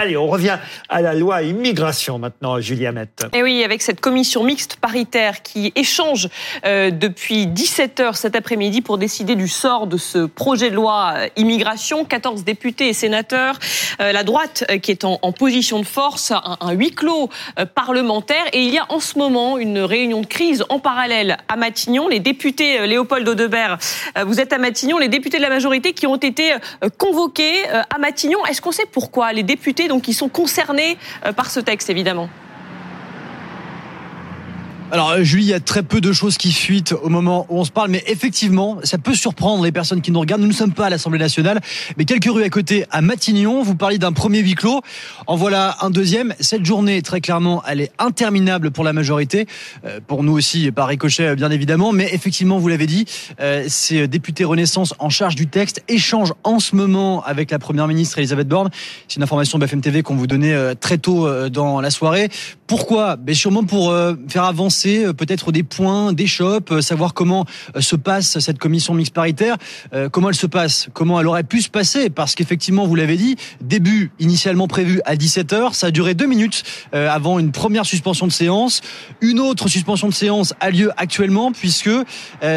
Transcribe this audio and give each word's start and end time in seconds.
Allez, 0.00 0.16
on 0.16 0.28
revient 0.28 0.58
à 0.88 1.02
la 1.02 1.12
loi 1.12 1.42
immigration 1.42 2.20
maintenant, 2.20 2.60
Julia 2.60 2.92
Mette. 2.92 3.26
Et 3.32 3.42
oui, 3.42 3.64
avec 3.64 3.82
cette 3.82 4.00
commission 4.00 4.44
mixte 4.44 4.76
paritaire 4.76 5.42
qui 5.42 5.72
échange 5.74 6.28
euh, 6.64 6.92
depuis 6.92 7.48
17 7.48 7.98
heures 7.98 8.16
cet 8.16 8.36
après-midi 8.36 8.80
pour 8.80 8.96
décider 8.96 9.34
du 9.34 9.48
sort 9.48 9.88
de 9.88 9.96
ce 9.96 10.26
projet 10.26 10.70
de 10.70 10.76
loi 10.76 11.14
euh, 11.16 11.26
immigration. 11.34 12.04
14 12.04 12.44
députés 12.44 12.90
et 12.90 12.92
sénateurs, 12.92 13.58
euh, 14.00 14.12
la 14.12 14.22
droite 14.22 14.64
qui 14.82 14.92
est 14.92 15.04
en, 15.04 15.18
position 15.32 15.80
de 15.80 15.84
force, 15.84 16.30
un, 16.30 16.72
huis 16.74 16.92
clos 16.92 17.28
parlementaire. 17.74 18.44
Et 18.52 18.62
il 18.62 18.72
y 18.72 18.78
a 18.78 18.86
en 18.90 19.00
ce 19.00 19.18
moment 19.18 19.58
une 19.58 19.80
réunion 19.80 20.20
de 20.20 20.26
crise 20.26 20.64
en 20.68 20.78
parallèle 20.78 21.38
à 21.48 21.56
Matignon. 21.56 22.06
Les 22.06 22.20
députés, 22.20 22.86
Léopold 22.86 23.28
Audebert, 23.28 23.78
vous 24.24 24.38
êtes 24.38 24.52
à 24.52 24.58
Matignon, 24.58 24.98
les 24.98 25.08
députés 25.08 25.38
de 25.38 25.42
la 25.42 25.48
majorité 25.48 25.92
qui 25.92 26.06
ont 26.06 26.14
été 26.14 26.54
convoqués 26.98 27.64
à 27.68 27.98
Matignon. 27.98 28.46
Est-ce 28.46 28.62
qu'on 28.62 28.70
sait 28.70 28.86
pourquoi 28.90 29.32
les 29.32 29.42
députés 29.42 29.87
donc 29.88 30.02
qui 30.02 30.14
sont 30.14 30.28
concernés 30.28 30.96
euh, 31.26 31.32
par 31.32 31.50
ce 31.50 31.60
texte, 31.60 31.90
évidemment. 31.90 32.28
Alors 34.90 35.10
euh, 35.10 35.22
Julie, 35.22 35.44
il 35.44 35.48
y 35.48 35.54
a 35.54 35.60
très 35.60 35.82
peu 35.82 36.00
de 36.00 36.12
choses 36.12 36.38
qui 36.38 36.50
fuitent 36.50 36.94
au 37.02 37.10
moment 37.10 37.44
où 37.50 37.58
on 37.58 37.64
se 37.64 37.70
parle, 37.70 37.90
mais 37.90 38.02
effectivement, 38.06 38.78
ça 38.84 38.96
peut 38.96 39.12
surprendre 39.12 39.62
les 39.62 39.70
personnes 39.70 40.00
qui 40.00 40.10
nous 40.10 40.20
regardent. 40.20 40.40
Nous 40.40 40.48
ne 40.48 40.52
sommes 40.54 40.72
pas 40.72 40.86
à 40.86 40.90
l'Assemblée 40.90 41.18
nationale, 41.18 41.60
mais 41.98 42.06
quelques 42.06 42.24
rues 42.32 42.42
à 42.42 42.48
côté, 42.48 42.86
à 42.90 43.02
Matignon. 43.02 43.62
Vous 43.62 43.74
parliez 43.74 43.98
d'un 43.98 44.12
premier 44.12 44.38
huis 44.38 44.54
clos. 44.54 44.80
En 45.26 45.36
voilà 45.36 45.76
un 45.82 45.90
deuxième. 45.90 46.34
Cette 46.40 46.64
journée, 46.64 47.02
très 47.02 47.20
clairement, 47.20 47.62
elle 47.68 47.82
est 47.82 47.92
interminable 47.98 48.70
pour 48.70 48.82
la 48.82 48.94
majorité, 48.94 49.46
euh, 49.84 50.00
pour 50.06 50.22
nous 50.22 50.32
aussi, 50.32 50.72
par 50.72 50.88
ricochet, 50.88 51.36
bien 51.36 51.50
évidemment. 51.50 51.92
Mais 51.92 52.08
effectivement, 52.14 52.56
vous 52.56 52.68
l'avez 52.68 52.86
dit, 52.86 53.04
euh, 53.40 53.66
ces 53.68 54.08
députés 54.08 54.44
Renaissance 54.44 54.94
en 55.00 55.10
charge 55.10 55.34
du 55.34 55.48
texte 55.48 55.82
échangent 55.88 56.32
en 56.44 56.60
ce 56.60 56.74
moment 56.74 57.22
avec 57.24 57.50
la 57.50 57.58
première 57.58 57.88
ministre 57.88 58.18
Elisabeth 58.18 58.48
Borne. 58.48 58.70
C'est 59.06 59.16
une 59.16 59.22
information 59.22 59.58
BFM 59.58 59.82
TV 59.82 60.02
qu'on 60.02 60.16
vous 60.16 60.26
donnait 60.26 60.74
très 60.76 60.96
tôt 60.96 61.28
dans 61.50 61.82
la 61.82 61.90
soirée. 61.90 62.30
Pourquoi? 62.66 63.16
Ben 63.16 63.34
Sûrement 63.34 63.64
pour 63.64 63.94
faire 64.28 64.44
avancer 64.44 64.77
euh, 64.86 65.12
peut-être 65.12 65.52
des 65.52 65.62
points, 65.62 66.12
des 66.12 66.26
chops, 66.26 66.70
euh, 66.70 66.80
savoir 66.80 67.14
comment 67.14 67.44
euh, 67.76 67.80
se 67.80 67.96
passe 67.96 68.38
cette 68.38 68.58
commission 68.58 68.94
mixte 68.94 69.14
paritaire, 69.14 69.56
comment 70.12 70.28
elle 70.28 70.34
se 70.34 70.46
passe, 70.46 70.88
comment 70.92 71.20
elle 71.20 71.26
aurait 71.26 71.42
pu 71.42 71.60
se 71.62 71.68
passer, 71.68 72.10
parce 72.10 72.34
qu'effectivement, 72.34 72.86
vous 72.86 72.94
l'avez 72.94 73.16
dit, 73.16 73.36
début 73.60 74.10
initialement 74.18 74.68
prévu 74.68 75.00
à 75.04 75.16
17h, 75.16 75.72
ça 75.72 75.88
a 75.88 75.90
duré 75.90 76.14
deux 76.14 76.26
minutes 76.26 76.62
avant 76.92 77.38
une 77.38 77.52
première 77.52 77.86
suspension 77.86 78.26
de 78.26 78.32
séance. 78.32 78.80
Une 79.20 79.40
autre 79.40 79.68
suspension 79.68 80.08
de 80.08 80.14
séance 80.14 80.54
a 80.60 80.70
lieu 80.70 80.90
actuellement, 80.96 81.52
puisque 81.52 81.90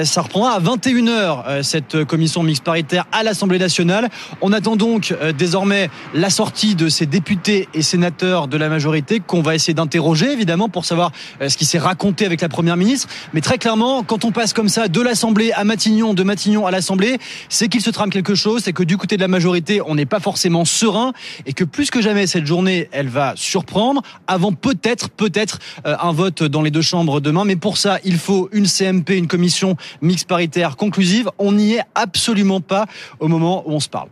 ça 0.03 0.21
reprendra 0.21 0.51
à 0.53 0.59
21h 0.59 1.63
cette 1.63 2.03
commission 2.05 2.43
mixte 2.43 2.63
paritaire 2.63 3.05
à 3.11 3.23
l'Assemblée 3.23 3.59
nationale. 3.59 4.09
On 4.41 4.53
attend 4.53 4.75
donc 4.75 5.13
désormais 5.37 5.89
la 6.13 6.29
sortie 6.29 6.75
de 6.75 6.89
ces 6.89 7.05
députés 7.05 7.69
et 7.73 7.81
sénateurs 7.81 8.47
de 8.47 8.57
la 8.57 8.69
majorité 8.69 9.19
qu'on 9.19 9.41
va 9.41 9.55
essayer 9.55 9.73
d'interroger, 9.73 10.31
évidemment, 10.31 10.69
pour 10.69 10.85
savoir 10.85 11.11
ce 11.45 11.55
qui 11.57 11.65
s'est 11.65 11.79
raconté 11.79 12.10
avec 12.19 12.41
la 12.41 12.49
première 12.49 12.77
ministre. 12.77 13.07
Mais 13.33 13.41
très 13.41 13.57
clairement, 13.57 14.03
quand 14.03 14.25
on 14.25 14.31
passe 14.31 14.53
comme 14.53 14.69
ça 14.69 14.87
de 14.87 15.01
l'Assemblée 15.01 15.51
à 15.53 15.63
Matignon, 15.63 16.13
de 16.13 16.23
Matignon 16.23 16.67
à 16.67 16.71
l'Assemblée, 16.71 17.17
c'est 17.49 17.69
qu'il 17.69 17.81
se 17.81 17.89
trame 17.89 18.09
quelque 18.09 18.35
chose, 18.35 18.63
c'est 18.63 18.73
que 18.73 18.83
du 18.83 18.97
côté 18.97 19.15
de 19.15 19.21
la 19.21 19.27
majorité, 19.27 19.81
on 19.85 19.95
n'est 19.95 20.05
pas 20.05 20.19
forcément 20.19 20.65
serein 20.65 21.13
et 21.45 21.53
que 21.53 21.63
plus 21.63 21.89
que 21.89 22.01
jamais 22.01 22.27
cette 22.27 22.45
journée, 22.45 22.89
elle 22.91 23.07
va 23.07 23.33
surprendre 23.35 24.01
avant 24.27 24.51
peut-être, 24.51 25.09
peut-être 25.09 25.59
euh, 25.85 25.95
un 26.01 26.11
vote 26.11 26.43
dans 26.43 26.61
les 26.61 26.71
deux 26.71 26.81
chambres 26.81 27.21
demain. 27.21 27.45
Mais 27.45 27.55
pour 27.55 27.77
ça, 27.77 27.99
il 28.03 28.17
faut 28.17 28.49
une 28.51 28.67
CMP, 28.67 29.11
une 29.11 29.27
commission 29.27 29.77
mixte 30.01 30.27
paritaire 30.27 30.75
conclusive. 30.75 31.29
On 31.39 31.53
n'y 31.53 31.73
est 31.73 31.83
absolument 31.95 32.61
pas 32.61 32.85
au 33.19 33.27
moment 33.27 33.63
où 33.65 33.71
on 33.71 33.79
se 33.79 33.89
parle. 33.89 34.09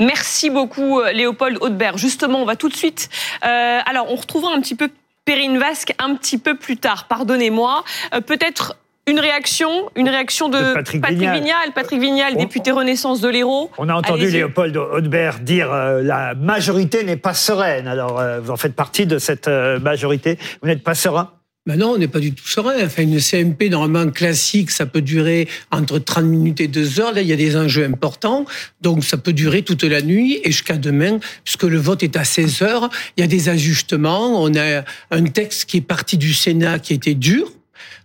Merci 0.00 0.48
beaucoup, 0.48 1.00
euh, 1.00 1.12
Léopold 1.12 1.58
Haudebert. 1.60 1.98
Justement, 1.98 2.40
on 2.40 2.44
va 2.44 2.54
tout 2.54 2.68
de 2.68 2.76
suite. 2.76 3.08
Euh, 3.44 3.80
alors, 3.84 4.06
on 4.10 4.14
retrouvera 4.14 4.52
un 4.54 4.60
petit 4.60 4.76
peu 4.76 4.90
Perrine 5.28 5.58
Vasque 5.58 5.92
un 5.98 6.14
petit 6.14 6.38
peu 6.38 6.54
plus 6.54 6.78
tard. 6.78 7.04
Pardonnez-moi. 7.06 7.84
Euh, 8.14 8.22
peut-être 8.22 8.78
une 9.06 9.20
réaction, 9.20 9.90
une 9.94 10.08
réaction 10.08 10.48
de, 10.48 10.72
Patrick, 10.72 11.06
Vignal. 11.06 11.72
Patrick 11.74 12.00
Vignal, 12.00 12.34
député 12.34 12.70
Renaissance 12.70 13.20
de 13.20 13.28
l'Hérault. 13.28 13.70
On 13.76 13.90
a 13.90 13.94
entendu 13.94 14.30
Léopold 14.30 14.74
Haudebert 14.74 15.40
dire 15.40 15.70
euh, 15.70 16.02
la 16.02 16.34
majorité 16.34 17.04
n'est 17.04 17.18
pas 17.18 17.34
sereine. 17.34 17.88
Alors, 17.88 18.18
euh, 18.18 18.40
vous 18.40 18.50
en 18.50 18.56
faites 18.56 18.74
partie 18.74 19.04
de 19.04 19.18
cette 19.18 19.48
majorité. 19.48 20.38
Vous 20.62 20.68
n'êtes 20.68 20.82
pas 20.82 20.94
serein? 20.94 21.30
Ben 21.68 21.76
non, 21.76 21.90
on 21.90 21.98
n'est 21.98 22.08
pas 22.08 22.20
du 22.20 22.32
tout 22.32 22.48
serein. 22.48 22.82
Enfin, 22.82 23.02
une 23.02 23.20
CMP, 23.20 23.68
normalement 23.68 24.10
classique, 24.10 24.70
ça 24.70 24.86
peut 24.86 25.02
durer 25.02 25.48
entre 25.70 25.98
30 25.98 26.24
minutes 26.24 26.62
et 26.62 26.66
2 26.66 26.98
heures. 26.98 27.12
Là, 27.12 27.20
il 27.20 27.28
y 27.28 27.32
a 27.34 27.36
des 27.36 27.58
enjeux 27.58 27.84
importants. 27.84 28.46
Donc, 28.80 29.04
ça 29.04 29.18
peut 29.18 29.34
durer 29.34 29.60
toute 29.60 29.82
la 29.82 30.00
nuit 30.00 30.40
et 30.44 30.50
jusqu'à 30.50 30.78
demain, 30.78 31.20
puisque 31.44 31.64
le 31.64 31.76
vote 31.76 32.02
est 32.02 32.16
à 32.16 32.24
16 32.24 32.62
heures. 32.62 32.88
Il 33.18 33.20
y 33.20 33.22
a 33.22 33.26
des 33.26 33.50
ajustements. 33.50 34.42
On 34.42 34.56
a 34.56 34.82
un 35.10 35.24
texte 35.24 35.68
qui 35.68 35.76
est 35.76 35.82
parti 35.82 36.16
du 36.16 36.32
Sénat 36.32 36.78
qui 36.78 36.94
était 36.94 37.12
dur. 37.12 37.52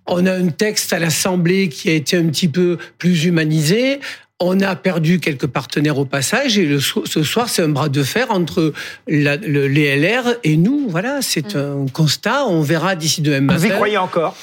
On 0.07 0.25
a 0.25 0.33
un 0.33 0.47
texte 0.47 0.91
à 0.91 0.99
l'Assemblée 0.99 1.69
qui 1.69 1.89
a 1.89 1.93
été 1.93 2.17
un 2.17 2.25
petit 2.25 2.49
peu 2.49 2.77
plus 2.97 3.23
humanisé. 3.23 4.01
On 4.39 4.59
a 4.61 4.75
perdu 4.75 5.19
quelques 5.19 5.47
partenaires 5.47 5.97
au 5.97 6.05
passage 6.05 6.57
et 6.57 6.79
ce 6.79 7.23
soir, 7.23 7.47
c'est 7.47 7.61
un 7.61 7.69
bras 7.69 7.87
de 7.87 8.03
fer 8.03 8.31
entre 8.31 8.73
la, 9.07 9.37
le, 9.37 9.67
les 9.67 9.95
LR 9.95 10.35
et 10.43 10.57
nous. 10.57 10.87
Voilà, 10.89 11.21
c'est 11.21 11.55
mm. 11.55 11.59
un 11.59 11.85
constat. 11.87 12.45
On 12.47 12.61
verra 12.61 12.95
d'ici 12.95 13.21
demain 13.21 13.41
matin. 13.41 13.59
Vous 13.59 13.65
y 13.67 13.69
croyez 13.69 13.97
encore? 13.97 14.35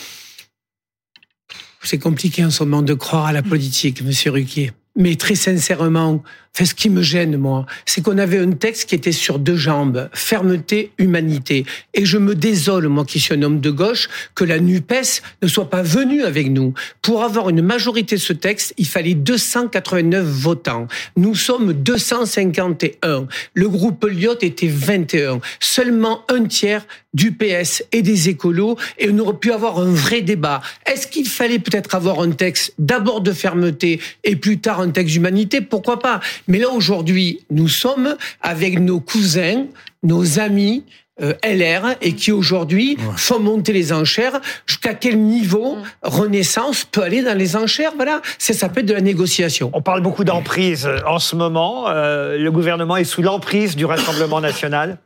C'est 1.83 1.99
compliqué 1.99 2.45
en 2.45 2.51
ce 2.51 2.63
moment 2.63 2.83
de 2.83 2.95
croire 2.95 3.27
à 3.27 3.33
la 3.33 3.43
politique, 3.43 4.03
Monsieur 4.03 4.31
Ruquier. 4.31 4.73
Mais 5.01 5.17
très 5.17 5.35
sincèrement, 5.35 6.23
Fait 6.53 6.65
ce 6.65 6.75
qui 6.75 6.91
me 6.91 7.01
gêne, 7.01 7.37
moi, 7.37 7.65
c'est 7.87 8.03
qu'on 8.03 8.19
avait 8.19 8.39
un 8.39 8.51
texte 8.51 8.89
qui 8.89 8.97
était 8.97 9.13
sur 9.13 9.39
deux 9.39 9.57
jambes, 9.57 10.11
fermeté, 10.13 10.91
humanité. 10.99 11.65
Et 11.95 12.05
je 12.05 12.19
me 12.19 12.35
désole, 12.35 12.89
moi 12.89 13.05
qui 13.05 13.21
suis 13.21 13.35
un 13.35 13.43
homme 13.43 13.61
de 13.61 13.71
gauche, 13.71 14.09
que 14.35 14.43
la 14.45 14.59
NUPES 14.59 15.23
ne 15.43 15.49
soit 15.49 15.71
pas 15.71 15.83
venue 15.83 16.25
avec 16.25 16.51
nous. 16.51 16.75
Pour 17.03 17.23
avoir 17.23 17.51
une 17.51 17.63
majorité 17.63 18.17
de 18.17 18.21
ce 18.21 18.33
texte, 18.33 18.75
il 18.79 18.87
fallait 18.87 19.15
289 19.15 20.27
votants. 20.27 20.89
Nous 21.17 21.37
sommes 21.37 21.73
251. 21.73 23.29
Le 23.55 23.69
groupe 23.69 24.05
Lyot 24.05 24.39
était 24.43 24.69
21. 24.69 25.41
Seulement 25.61 26.25
un 26.29 26.45
tiers 26.45 26.85
du 27.15 27.33
PS 27.33 27.85
et 27.93 28.03
des 28.03 28.29
écolos, 28.29 28.77
et 28.99 29.11
on 29.11 29.19
aurait 29.19 29.37
pu 29.37 29.53
avoir 29.53 29.79
un 29.79 29.93
vrai 29.93 30.21
débat. 30.21 30.61
Est-ce 30.87 31.07
qu'il 31.07 31.29
fallait 31.29 31.59
peut-être 31.59 31.95
avoir 31.95 32.21
un 32.21 32.31
texte 32.31 32.75
d'abord 32.79 33.21
de 33.21 33.33
fermeté 33.33 34.01
et 34.25 34.37
plus 34.37 34.59
tard 34.59 34.81
un 34.81 34.91
texte 34.91 35.15
d'humanité? 35.15 35.61
Pourquoi 35.61 35.99
pas? 35.99 36.21
Mais 36.49 36.59
là, 36.59 36.71
aujourd'hui, 36.71 37.41
nous 37.51 37.69
sommes 37.69 38.17
avec 38.41 38.79
nos 38.79 39.01
cousins, 39.01 39.67
nos 40.03 40.39
amis, 40.39 40.85
euh, 41.23 41.35
LR 41.45 41.97
et 42.01 42.15
qui 42.15 42.33
aujourd'hui 42.33 42.97
font 43.17 43.41
monter 43.41 43.75
les 43.75 43.93
enchères. 43.93 44.41
Jusqu'à 44.67 44.95
quel 44.95 45.19
niveau 45.19 45.77
Renaissance 46.03 46.85
peut 46.85 47.03
aller 47.03 47.23
dans 47.23 47.37
les 47.37 47.57
enchères? 47.57 47.93
Voilà, 47.95 48.23
ça 48.39 48.55
s'appelle 48.55 48.87
de 48.87 48.95
la 48.95 49.03
négociation. 49.03 49.71
On 49.75 49.83
parle 49.83 50.01
beaucoup 50.01 50.25
d'emprise 50.25 50.89
en 51.07 51.19
ce 51.19 51.37
moment. 51.37 51.89
Euh, 51.89 52.39
le 52.39 52.51
gouvernement 52.51 52.97
est 52.97 53.05
sous 53.05 53.21
l'emprise 53.21 53.77
du 53.77 53.85
Rassemblement 53.85 54.41
national. 54.41 54.99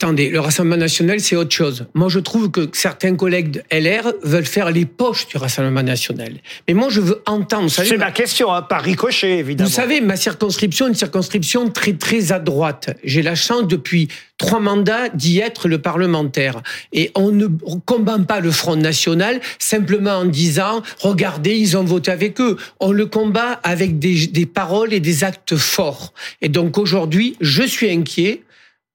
Attendez, 0.00 0.30
le 0.30 0.38
Rassemblement 0.38 0.76
national, 0.76 1.18
c'est 1.18 1.34
autre 1.34 1.50
chose. 1.50 1.86
Moi, 1.92 2.08
je 2.08 2.20
trouve 2.20 2.52
que 2.52 2.68
certains 2.72 3.16
collègues 3.16 3.50
de 3.50 3.62
LR 3.76 4.12
veulent 4.22 4.46
faire 4.46 4.70
les 4.70 4.84
poches 4.84 5.26
du 5.26 5.38
Rassemblement 5.38 5.82
national. 5.82 6.34
Mais 6.68 6.74
moi, 6.74 6.86
je 6.88 7.00
veux 7.00 7.20
entendre. 7.26 7.68
C'est 7.68 7.96
ma 7.96 8.12
question, 8.12 8.54
hein, 8.54 8.62
par 8.62 8.82
ricochet, 8.82 9.38
évidemment. 9.38 9.68
Vous 9.68 9.74
savez, 9.74 10.00
ma 10.00 10.14
circonscription 10.14 10.86
est 10.86 10.90
une 10.90 10.94
circonscription 10.94 11.68
très, 11.70 11.94
très 11.94 12.30
à 12.30 12.38
droite. 12.38 12.90
J'ai 13.02 13.22
la 13.22 13.34
chance, 13.34 13.66
depuis 13.66 14.06
trois 14.36 14.60
mandats, 14.60 15.08
d'y 15.08 15.40
être 15.40 15.66
le 15.66 15.78
parlementaire. 15.78 16.62
Et 16.92 17.10
on 17.16 17.32
ne 17.32 17.48
combat 17.84 18.20
pas 18.20 18.38
le 18.38 18.52
Front 18.52 18.76
National 18.76 19.40
simplement 19.58 20.18
en 20.18 20.26
disant, 20.26 20.80
regardez, 21.00 21.56
ils 21.56 21.76
ont 21.76 21.82
voté 21.82 22.12
avec 22.12 22.40
eux. 22.40 22.56
On 22.78 22.92
le 22.92 23.06
combat 23.06 23.58
avec 23.64 23.98
des, 23.98 24.28
des 24.28 24.46
paroles 24.46 24.92
et 24.92 25.00
des 25.00 25.24
actes 25.24 25.56
forts. 25.56 26.12
Et 26.40 26.48
donc, 26.48 26.78
aujourd'hui, 26.78 27.34
je 27.40 27.64
suis 27.64 27.90
inquiet 27.90 28.42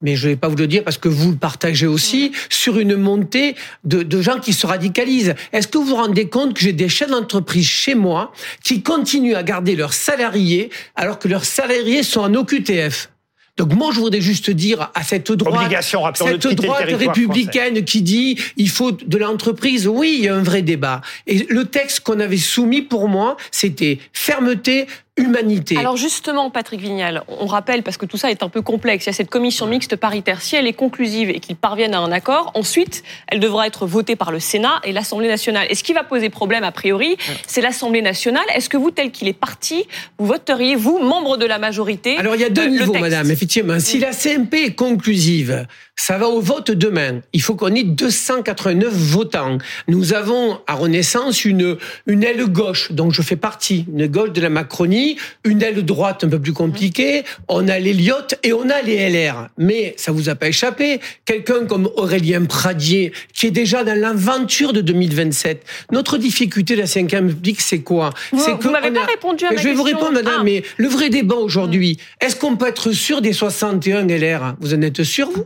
mais 0.03 0.15
je 0.15 0.27
ne 0.27 0.33
vais 0.33 0.37
pas 0.37 0.47
vous 0.47 0.55
le 0.55 0.67
dire 0.67 0.83
parce 0.83 0.99
que 0.99 1.09
vous 1.09 1.31
le 1.31 1.37
partagez 1.37 1.87
aussi, 1.87 2.31
sur 2.49 2.77
une 2.77 2.95
montée 2.95 3.55
de, 3.83 4.03
de 4.03 4.21
gens 4.21 4.39
qui 4.39 4.53
se 4.53 4.67
radicalisent. 4.67 5.33
Est-ce 5.51 5.67
que 5.67 5.79
vous 5.79 5.85
vous 5.85 5.95
rendez 5.95 6.29
compte 6.29 6.53
que 6.53 6.61
j'ai 6.61 6.73
des 6.73 6.89
chefs 6.89 7.09
d'entreprise 7.09 7.65
chez 7.65 7.95
moi 7.95 8.31
qui 8.63 8.83
continuent 8.83 9.35
à 9.35 9.43
garder 9.43 9.75
leurs 9.75 9.93
salariés 9.93 10.69
alors 10.95 11.17
que 11.17 11.27
leurs 11.27 11.45
salariés 11.45 12.03
sont 12.03 12.21
en 12.21 12.33
OQTF 12.35 13.09
donc 13.55 13.73
moi, 13.73 13.91
je 13.93 13.99
voudrais 13.99 14.19
juste 14.19 14.49
dire 14.49 14.89
à 14.95 15.03
cette 15.03 15.31
droite, 15.31 15.71
cette 16.15 16.47
droite 16.55 16.85
républicaine 16.87 17.83
qui 17.83 18.01
dit 18.01 18.39
il 18.57 18.69
faut 18.69 18.91
de 18.91 19.17
l'entreprise, 19.17 19.87
oui, 19.87 20.15
il 20.17 20.25
y 20.25 20.27
a 20.27 20.35
un 20.35 20.41
vrai 20.41 20.63
débat. 20.63 21.01
Et 21.27 21.45
le 21.49 21.65
texte 21.65 21.99
qu'on 21.99 22.19
avait 22.19 22.37
soumis 22.37 22.81
pour 22.81 23.07
moi, 23.07 23.37
c'était 23.51 23.99
fermeté, 24.11 24.87
humanité. 25.17 25.77
Alors 25.77 25.95
justement, 25.95 26.49
Patrick 26.49 26.81
Vignal, 26.81 27.23
on 27.27 27.45
rappelle, 27.45 27.83
parce 27.83 27.97
que 27.97 28.05
tout 28.05 28.17
ça 28.17 28.31
est 28.31 28.41
un 28.41 28.49
peu 28.49 28.61
complexe, 28.61 29.05
il 29.05 29.09
y 29.09 29.11
a 29.11 29.13
cette 29.13 29.29
commission 29.29 29.67
mixte 29.67 29.95
paritaire. 29.95 30.41
Si 30.41 30.55
elle 30.55 30.65
est 30.65 30.73
conclusive 30.73 31.29
et 31.29 31.39
qu'ils 31.39 31.55
parviennent 31.55 31.93
à 31.93 31.99
un 31.99 32.11
accord, 32.11 32.51
ensuite, 32.55 33.03
elle 33.27 33.39
devra 33.39 33.67
être 33.67 33.85
votée 33.85 34.15
par 34.15 34.31
le 34.31 34.39
Sénat 34.39 34.81
et 34.83 34.91
l'Assemblée 34.91 35.27
nationale. 35.27 35.67
Et 35.69 35.75
ce 35.75 35.83
qui 35.83 35.93
va 35.93 36.03
poser 36.03 36.29
problème, 36.29 36.63
a 36.63 36.71
priori, 36.71 37.17
c'est 37.45 37.61
l'Assemblée 37.61 38.01
nationale. 38.01 38.43
Est-ce 38.55 38.69
que 38.69 38.77
vous, 38.77 38.89
tel 38.89 39.11
qu'il 39.11 39.27
est 39.27 39.33
parti, 39.33 39.85
vous 40.17 40.25
voteriez, 40.25 40.75
vous, 40.75 40.97
membre 40.97 41.37
de 41.37 41.45
la 41.45 41.59
majorité 41.59 42.17
Alors 42.17 42.35
il 42.35 42.41
y 42.41 42.45
a 42.45 42.49
deux 42.49 42.67
niveaux, 42.67 42.93
madame, 42.93 43.29
effectivement. 43.29 43.79
Si 43.79 43.99
la 43.99 44.13
CMP 44.13 44.55
est 44.55 44.75
conclusive, 44.75 45.67
ça 45.95 46.17
va 46.17 46.27
au 46.27 46.41
vote 46.41 46.71
demain. 46.71 47.21
Il 47.33 47.41
faut 47.41 47.55
qu'on 47.55 47.73
ait 47.73 47.83
289 47.83 48.91
votants. 48.93 49.57
Nous 49.87 50.13
avons 50.13 50.59
à 50.67 50.73
Renaissance 50.73 51.45
une, 51.45 51.77
une 52.07 52.23
aile 52.23 52.45
gauche, 52.47 52.91
dont 52.91 53.09
je 53.11 53.21
fais 53.21 53.35
partie, 53.35 53.85
une 53.93 54.07
gauche 54.07 54.31
de 54.31 54.41
la 54.41 54.49
Macronie, 54.49 55.17
une 55.45 55.61
aile 55.61 55.83
droite 55.85 56.23
un 56.23 56.29
peu 56.29 56.39
plus 56.39 56.51
compliquée, 56.53 57.23
on 57.47 57.67
a 57.67 57.79
les 57.79 57.93
Lyotte 57.93 58.35
et 58.43 58.53
on 58.53 58.69
a 58.69 58.81
les 58.81 59.09
LR. 59.09 59.49
Mais 59.57 59.93
ça 59.97 60.11
vous 60.11 60.29
a 60.29 60.35
pas 60.35 60.47
échappé, 60.49 60.99
quelqu'un 61.25 61.65
comme 61.65 61.89
Aurélien 61.95 62.43
Pradier, 62.45 63.13
qui 63.33 63.47
est 63.47 63.51
déjà 63.51 63.83
dans 63.83 63.97
l'aventure 63.97 64.73
de 64.73 64.81
2027. 64.81 65.63
Notre 65.91 66.17
difficulté 66.17 66.75
de 66.75 66.81
la 66.81 66.87
5 66.87 67.11
République, 67.11 67.61
c'est 67.61 67.79
quoi? 67.81 68.09
Vous- 68.31 68.39
vous 68.59 68.69
m'avez 68.71 68.91
pas 68.91 69.03
a- 69.03 69.05
répondu 69.05 69.45
à 69.45 69.51
ma 69.51 69.57
Je 69.57 69.63
vais 69.63 69.73
vous 69.73 69.83
répondre, 69.83 70.11
madame, 70.13 70.33
Ah. 70.39 70.43
mais 70.43 70.63
le 70.77 70.87
vrai 70.87 71.09
débat 71.09 71.35
aujourd'hui, 71.35 71.97
est-ce 72.19 72.35
qu'on 72.35 72.55
peut 72.57 72.67
être 72.67 72.91
sûr 72.91 73.21
des 73.21 73.31
61 73.33 74.07
LR 74.07 74.55
Vous 74.59 74.73
en 74.73 74.81
êtes 74.81 75.03
sûr, 75.03 75.29
vous? 75.31 75.45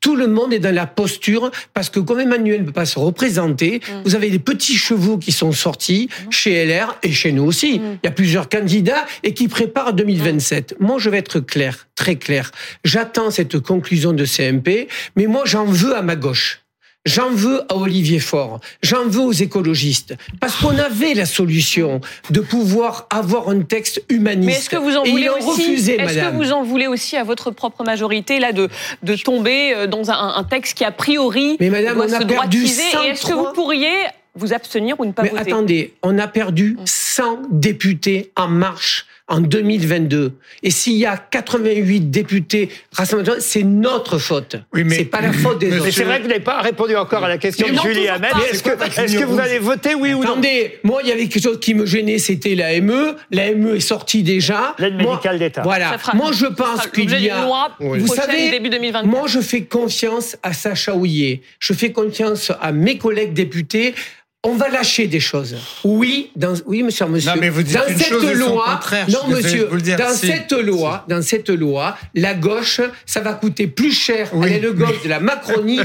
Tout 0.00 0.16
le 0.16 0.26
monde 0.26 0.52
est 0.52 0.58
dans 0.58 0.74
la 0.74 0.86
posture 0.86 1.50
parce 1.74 1.90
que 1.90 2.00
comme 2.00 2.20
Emmanuel 2.20 2.60
ne 2.60 2.66
peut 2.66 2.72
pas 2.72 2.86
se 2.86 2.98
représenter, 2.98 3.80
Mm. 3.80 4.02
vous 4.04 4.14
avez 4.14 4.30
des 4.30 4.38
petits 4.38 4.76
chevaux 4.76 5.18
qui 5.18 5.32
sont 5.32 5.52
sortis 5.52 6.08
chez 6.30 6.64
LR 6.64 6.96
et 7.02 7.12
chez 7.12 7.32
nous 7.32 7.44
aussi. 7.44 7.78
Mm. 7.78 7.98
Il 8.02 8.06
y 8.06 8.08
a 8.08 8.12
plusieurs 8.12 8.48
candidats 8.48 9.06
et 9.22 9.34
qui 9.34 9.48
préparent 9.48 9.92
2027. 9.92 10.76
Moi, 10.80 10.98
je 10.98 11.10
vais 11.10 11.18
être 11.18 11.40
clair, 11.40 11.86
très 11.94 12.16
clair. 12.16 12.50
J'attends 12.84 13.30
cette 13.30 13.58
conclusion 13.60 14.12
de 14.12 14.24
CMP, 14.24 14.88
mais 15.16 15.26
moi, 15.26 15.42
j'en 15.44 15.64
veux 15.64 15.94
à 15.96 16.02
ma 16.02 16.16
gauche. 16.16 16.60
J'en 17.06 17.30
veux 17.30 17.62
à 17.72 17.76
Olivier 17.76 18.18
Faure, 18.18 18.60
j'en 18.82 19.06
veux 19.06 19.20
aux 19.22 19.32
écologistes, 19.32 20.14
parce 20.38 20.54
qu'on 20.56 20.76
avait 20.76 21.14
la 21.14 21.24
solution 21.24 22.02
de 22.28 22.40
pouvoir 22.40 23.06
avoir 23.08 23.48
un 23.48 23.60
texte 23.62 24.02
humaniste. 24.10 24.46
Mais 24.46 24.52
est-ce 24.52 24.68
que 24.68 24.76
vous 24.76 24.96
en 24.98 25.04
voulez 25.04 25.30
aussi 25.30 25.46
refusé, 25.48 25.98
Est-ce 25.98 26.18
que 26.18 26.36
vous 26.36 26.52
en 26.52 26.62
voulez 26.62 26.86
aussi 26.88 27.16
à 27.16 27.24
votre 27.24 27.50
propre 27.52 27.84
majorité 27.84 28.38
là 28.38 28.52
de 28.52 28.68
de 29.02 29.16
tomber 29.16 29.72
euh, 29.74 29.86
dans 29.86 30.10
un, 30.10 30.34
un 30.36 30.44
texte 30.44 30.76
qui 30.76 30.84
a 30.84 30.92
priori 30.92 31.56
Mais 31.58 31.70
madame, 31.70 31.94
doit 31.96 32.04
on 32.04 32.12
a 32.12 32.20
se 32.20 32.24
perdu 32.24 32.34
droitiser 32.64 32.82
Et 33.04 33.08
est-ce 33.08 33.22
que 33.22 33.28
103? 33.28 33.48
vous 33.48 33.54
pourriez 33.54 33.88
vous 34.34 34.52
abstenir 34.52 35.00
ou 35.00 35.06
ne 35.06 35.12
pas 35.12 35.22
Mais 35.22 35.30
voter? 35.30 35.40
attendez, 35.52 35.94
on 36.02 36.18
a 36.18 36.28
perdu 36.28 36.76
Mm. 36.78 36.82
100 36.84 37.38
députés 37.50 38.30
en 38.36 38.48
marche 38.48 39.06
en 39.30 39.40
2022. 39.40 40.32
Et 40.62 40.70
s'il 40.70 40.96
y 40.96 41.06
a 41.06 41.16
88 41.16 42.10
députés 42.10 42.68
rassemblés, 42.92 43.34
c'est 43.38 43.62
notre 43.62 44.18
faute. 44.18 44.56
Oui, 44.74 44.84
mais- 44.84 44.96
c'est 44.96 45.04
pas 45.04 45.20
la 45.20 45.32
faute 45.32 45.60
des 45.60 45.68
Mais 45.68 45.76
autres. 45.76 45.84
Mais 45.86 45.90
c'est 45.92 46.04
vrai 46.04 46.18
que 46.18 46.22
vous 46.24 46.28
n'avez 46.28 46.40
pas 46.40 46.60
répondu 46.60 46.96
encore 46.96 47.24
à 47.24 47.28
la 47.28 47.38
question 47.38 47.66
Mais 47.66 47.72
de 47.72 47.76
non, 47.76 47.82
Julie 47.84 48.06
pas. 48.06 48.28
Est-ce 48.52 49.16
que, 49.16 49.24
vous 49.24 49.38
allez 49.38 49.60
voter 49.60 49.94
oui 49.94 50.12
ou 50.12 50.22
non 50.22 50.32
Attendez, 50.32 50.78
moi, 50.82 51.00
il 51.02 51.08
y 51.08 51.12
avait 51.12 51.28
quelque 51.28 51.42
chose 51.42 51.60
qui 51.60 51.74
me 51.74 51.86
gênait, 51.86 52.18
c'était 52.18 52.56
la 52.56 52.78
ME. 52.80 53.16
La 53.30 53.54
ME 53.54 53.76
est 53.76 53.80
sortie 53.80 54.22
déjà. 54.22 54.74
L'aide 54.78 54.96
médicale 54.96 55.38
d'État. 55.38 55.62
Voilà. 55.62 55.96
Moi, 56.14 56.32
je 56.32 56.46
pense 56.46 56.88
qu'il 56.88 57.10
y 57.18 57.30
a. 57.30 57.44
loi 57.44 57.70
Vous 57.78 58.08
savez, 58.08 58.50
début 58.50 58.68
2024. 58.68 59.06
moi, 59.06 59.28
je 59.28 59.40
fais 59.40 59.62
confiance 59.62 60.36
à 60.42 60.52
Sacha 60.52 60.94
Houillet. 60.94 61.42
Je 61.60 61.72
fais 61.72 61.92
confiance 61.92 62.52
à 62.60 62.72
mes 62.72 62.98
collègues 62.98 63.32
députés. 63.32 63.94
On 64.42 64.54
va 64.54 64.70
lâcher 64.70 65.06
des 65.06 65.20
choses. 65.20 65.54
Oui, 65.84 66.30
dans, 66.34 66.54
oui, 66.64 66.82
monsieur, 66.82 67.04
monsieur. 67.04 67.30
Non, 67.30 67.36
mais 67.38 67.50
vous 67.50 67.62
dites 67.62 67.76
dans 67.76 67.86
une 67.86 67.98
cette 67.98 68.08
chose 68.08 68.32
loi, 68.32 68.80
non, 69.06 69.28
monsieur, 69.36 69.58
de 69.60 69.64
vous 69.66 69.74
le 69.74 69.82
dire. 69.82 69.98
dans 69.98 70.14
Si. 70.14 70.28
cette 70.28 70.52
loi, 70.52 71.04
dans 71.08 71.20
cette 71.20 71.50
loi, 71.50 71.98
la 72.14 72.32
gauche, 72.32 72.80
ça 73.04 73.20
va 73.20 73.34
coûter 73.34 73.66
plus 73.66 73.92
cher 73.92 74.30
Oui. 74.32 74.46
à 74.46 74.48
l'aile 74.48 74.72
gauche 74.72 75.02
de 75.04 75.10
la 75.10 75.20
Macronie 75.20 75.80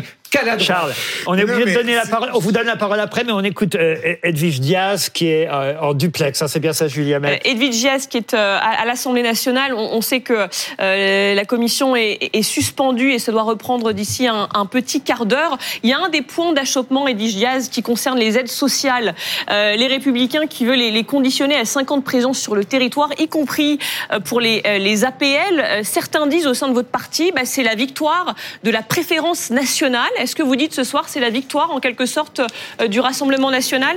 Charles, 0.59 0.93
on 1.27 1.37
est 1.37 1.43
Non, 1.45 1.53
obligé 1.53 1.71
de 1.71 1.77
donner 1.77 1.95
la 1.95 2.05
parole. 2.05 2.29
On 2.33 2.39
vous 2.39 2.51
donne 2.51 2.67
la 2.67 2.75
parole 2.75 2.99
après, 2.99 3.23
mais 3.23 3.31
on 3.31 3.41
écoute 3.43 3.75
euh, 3.75 4.15
Edwige 4.23 4.59
Diaz 4.59 5.09
qui 5.09 5.27
est 5.27 5.47
euh, 5.49 5.79
en 5.79 5.93
duplex. 5.93 6.41
hein, 6.41 6.47
c'est 6.47 6.59
bien 6.59 6.73
ça, 6.73 6.87
Julie 6.87 7.13
Hamet. 7.13 7.33
Euh, 7.33 7.49
Edwige 7.49 7.75
Gias, 7.75 8.07
qui 8.09 8.17
est 8.17 8.33
euh, 8.33 8.57
à, 8.61 8.81
à 8.81 8.85
l'Assemblée 8.85 9.23
nationale, 9.23 9.73
on, 9.73 9.95
on 9.95 10.01
sait 10.01 10.21
que 10.21 10.47
euh, 10.81 11.33
la 11.35 11.45
commission 11.45 11.95
est, 11.95 12.29
est 12.33 12.41
suspendue 12.43 13.11
et 13.11 13.19
se 13.19 13.31
doit 13.31 13.43
reprendre 13.43 13.91
d'ici 13.93 14.27
un, 14.27 14.47
un 14.53 14.65
petit 14.65 15.01
quart 15.01 15.25
d'heure. 15.25 15.57
Il 15.83 15.89
y 15.89 15.93
a 15.93 15.99
un 15.99 16.09
des 16.09 16.21
points 16.21 16.53
d'achoppement, 16.53 17.07
Edwige 17.07 17.37
Gias, 17.37 17.69
qui 17.71 17.81
concerne 17.81 18.17
les 18.19 18.37
aides 18.37 18.49
sociales. 18.49 19.15
Euh, 19.51 19.75
les 19.75 19.87
Républicains 19.87 20.47
qui 20.47 20.65
veulent 20.65 20.77
les, 20.79 20.91
les 20.91 21.03
conditionner 21.03 21.55
à 21.55 21.65
50 21.65 22.03
présences 22.03 22.39
sur 22.39 22.55
le 22.55 22.65
territoire, 22.65 23.09
y 23.19 23.27
compris 23.27 23.79
pour 24.25 24.39
les, 24.41 24.61
les 24.79 25.05
APL. 25.05 25.83
Certains 25.83 26.27
disent 26.27 26.47
au 26.47 26.53
sein 26.53 26.67
de 26.67 26.73
votre 26.73 26.89
parti, 26.89 27.31
bah, 27.33 27.41
c'est 27.45 27.63
la 27.63 27.75
victoire 27.75 28.35
de 28.63 28.71
la 28.71 28.81
préférence 28.81 29.49
nationale. 29.49 30.09
Est-ce 30.25 30.35
que 30.35 30.41
vous 30.41 30.55
dites 30.55 30.73
ce 30.73 30.83
soir, 30.83 31.07
c'est 31.07 31.19
la 31.19 31.29
victoire 31.29 31.69
en 31.69 31.79
quelque 31.79 32.07
sorte 32.07 32.41
euh, 32.81 32.87
du 32.87 32.99
Rassemblement 32.99 33.51
national? 33.51 33.95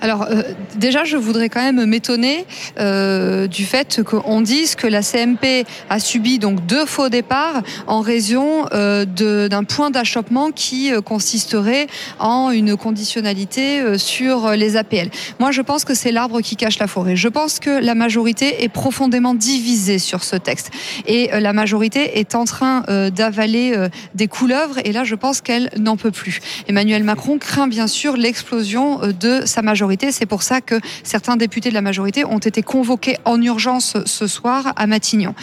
Alors 0.00 0.26
euh, 0.30 0.42
déjà, 0.76 1.04
je 1.04 1.16
voudrais 1.16 1.48
quand 1.48 1.62
même 1.62 1.84
m'étonner 1.86 2.44
euh, 2.78 3.46
du 3.46 3.64
fait 3.64 4.02
qu'on 4.02 4.40
dise 4.40 4.74
que 4.74 4.86
la 4.86 5.02
CMP 5.02 5.64
a 5.88 5.98
subi 5.98 6.38
donc 6.38 6.66
deux 6.66 6.86
faux 6.86 7.08
départs 7.08 7.62
en 7.86 8.00
raison 8.00 8.66
euh, 8.72 9.04
d'un 9.04 9.64
point 9.64 9.90
d'achoppement 9.90 10.50
qui 10.50 10.92
consisterait 11.04 11.86
en 12.18 12.50
une 12.50 12.76
conditionnalité 12.76 13.98
sur 13.98 14.50
les 14.50 14.76
APL. 14.76 15.10
Moi, 15.40 15.50
je 15.50 15.62
pense 15.62 15.84
que 15.84 15.94
c'est 15.94 16.12
l'arbre 16.12 16.40
qui 16.40 16.56
cache 16.56 16.78
la 16.78 16.86
forêt. 16.86 17.16
Je 17.16 17.28
pense 17.28 17.58
que 17.58 17.70
la 17.70 17.94
majorité 17.94 18.64
est 18.64 18.68
profondément 18.68 19.34
divisée 19.34 19.98
sur 19.98 20.24
ce 20.24 20.36
texte 20.36 20.70
et 21.06 21.30
la 21.32 21.52
majorité 21.52 22.18
est 22.18 22.34
en 22.34 22.44
train 22.44 22.82
d'avaler 23.10 23.74
des 24.14 24.28
couleuvres 24.28 24.78
et 24.84 24.92
là, 24.92 25.04
je 25.04 25.14
pense 25.14 25.40
qu'elle 25.40 25.70
n'en 25.78 25.96
peut 25.96 26.10
plus. 26.10 26.40
Emmanuel 26.68 27.04
Macron 27.04 27.38
craint 27.38 27.68
bien 27.68 27.86
sûr 27.86 28.16
l'explosion 28.16 29.00
de 29.20 29.42
sa 29.44 29.62
majorité. 29.62 29.85
C'est 30.10 30.26
pour 30.26 30.42
ça 30.42 30.60
que 30.60 30.80
certains 31.02 31.36
députés 31.36 31.68
de 31.68 31.74
la 31.74 31.80
majorité 31.80 32.24
ont 32.24 32.38
été 32.38 32.62
convoqués 32.62 33.16
en 33.24 33.40
urgence 33.40 33.96
ce 34.04 34.26
soir 34.26 34.72
à 34.76 34.86
Matignon. 34.86 35.34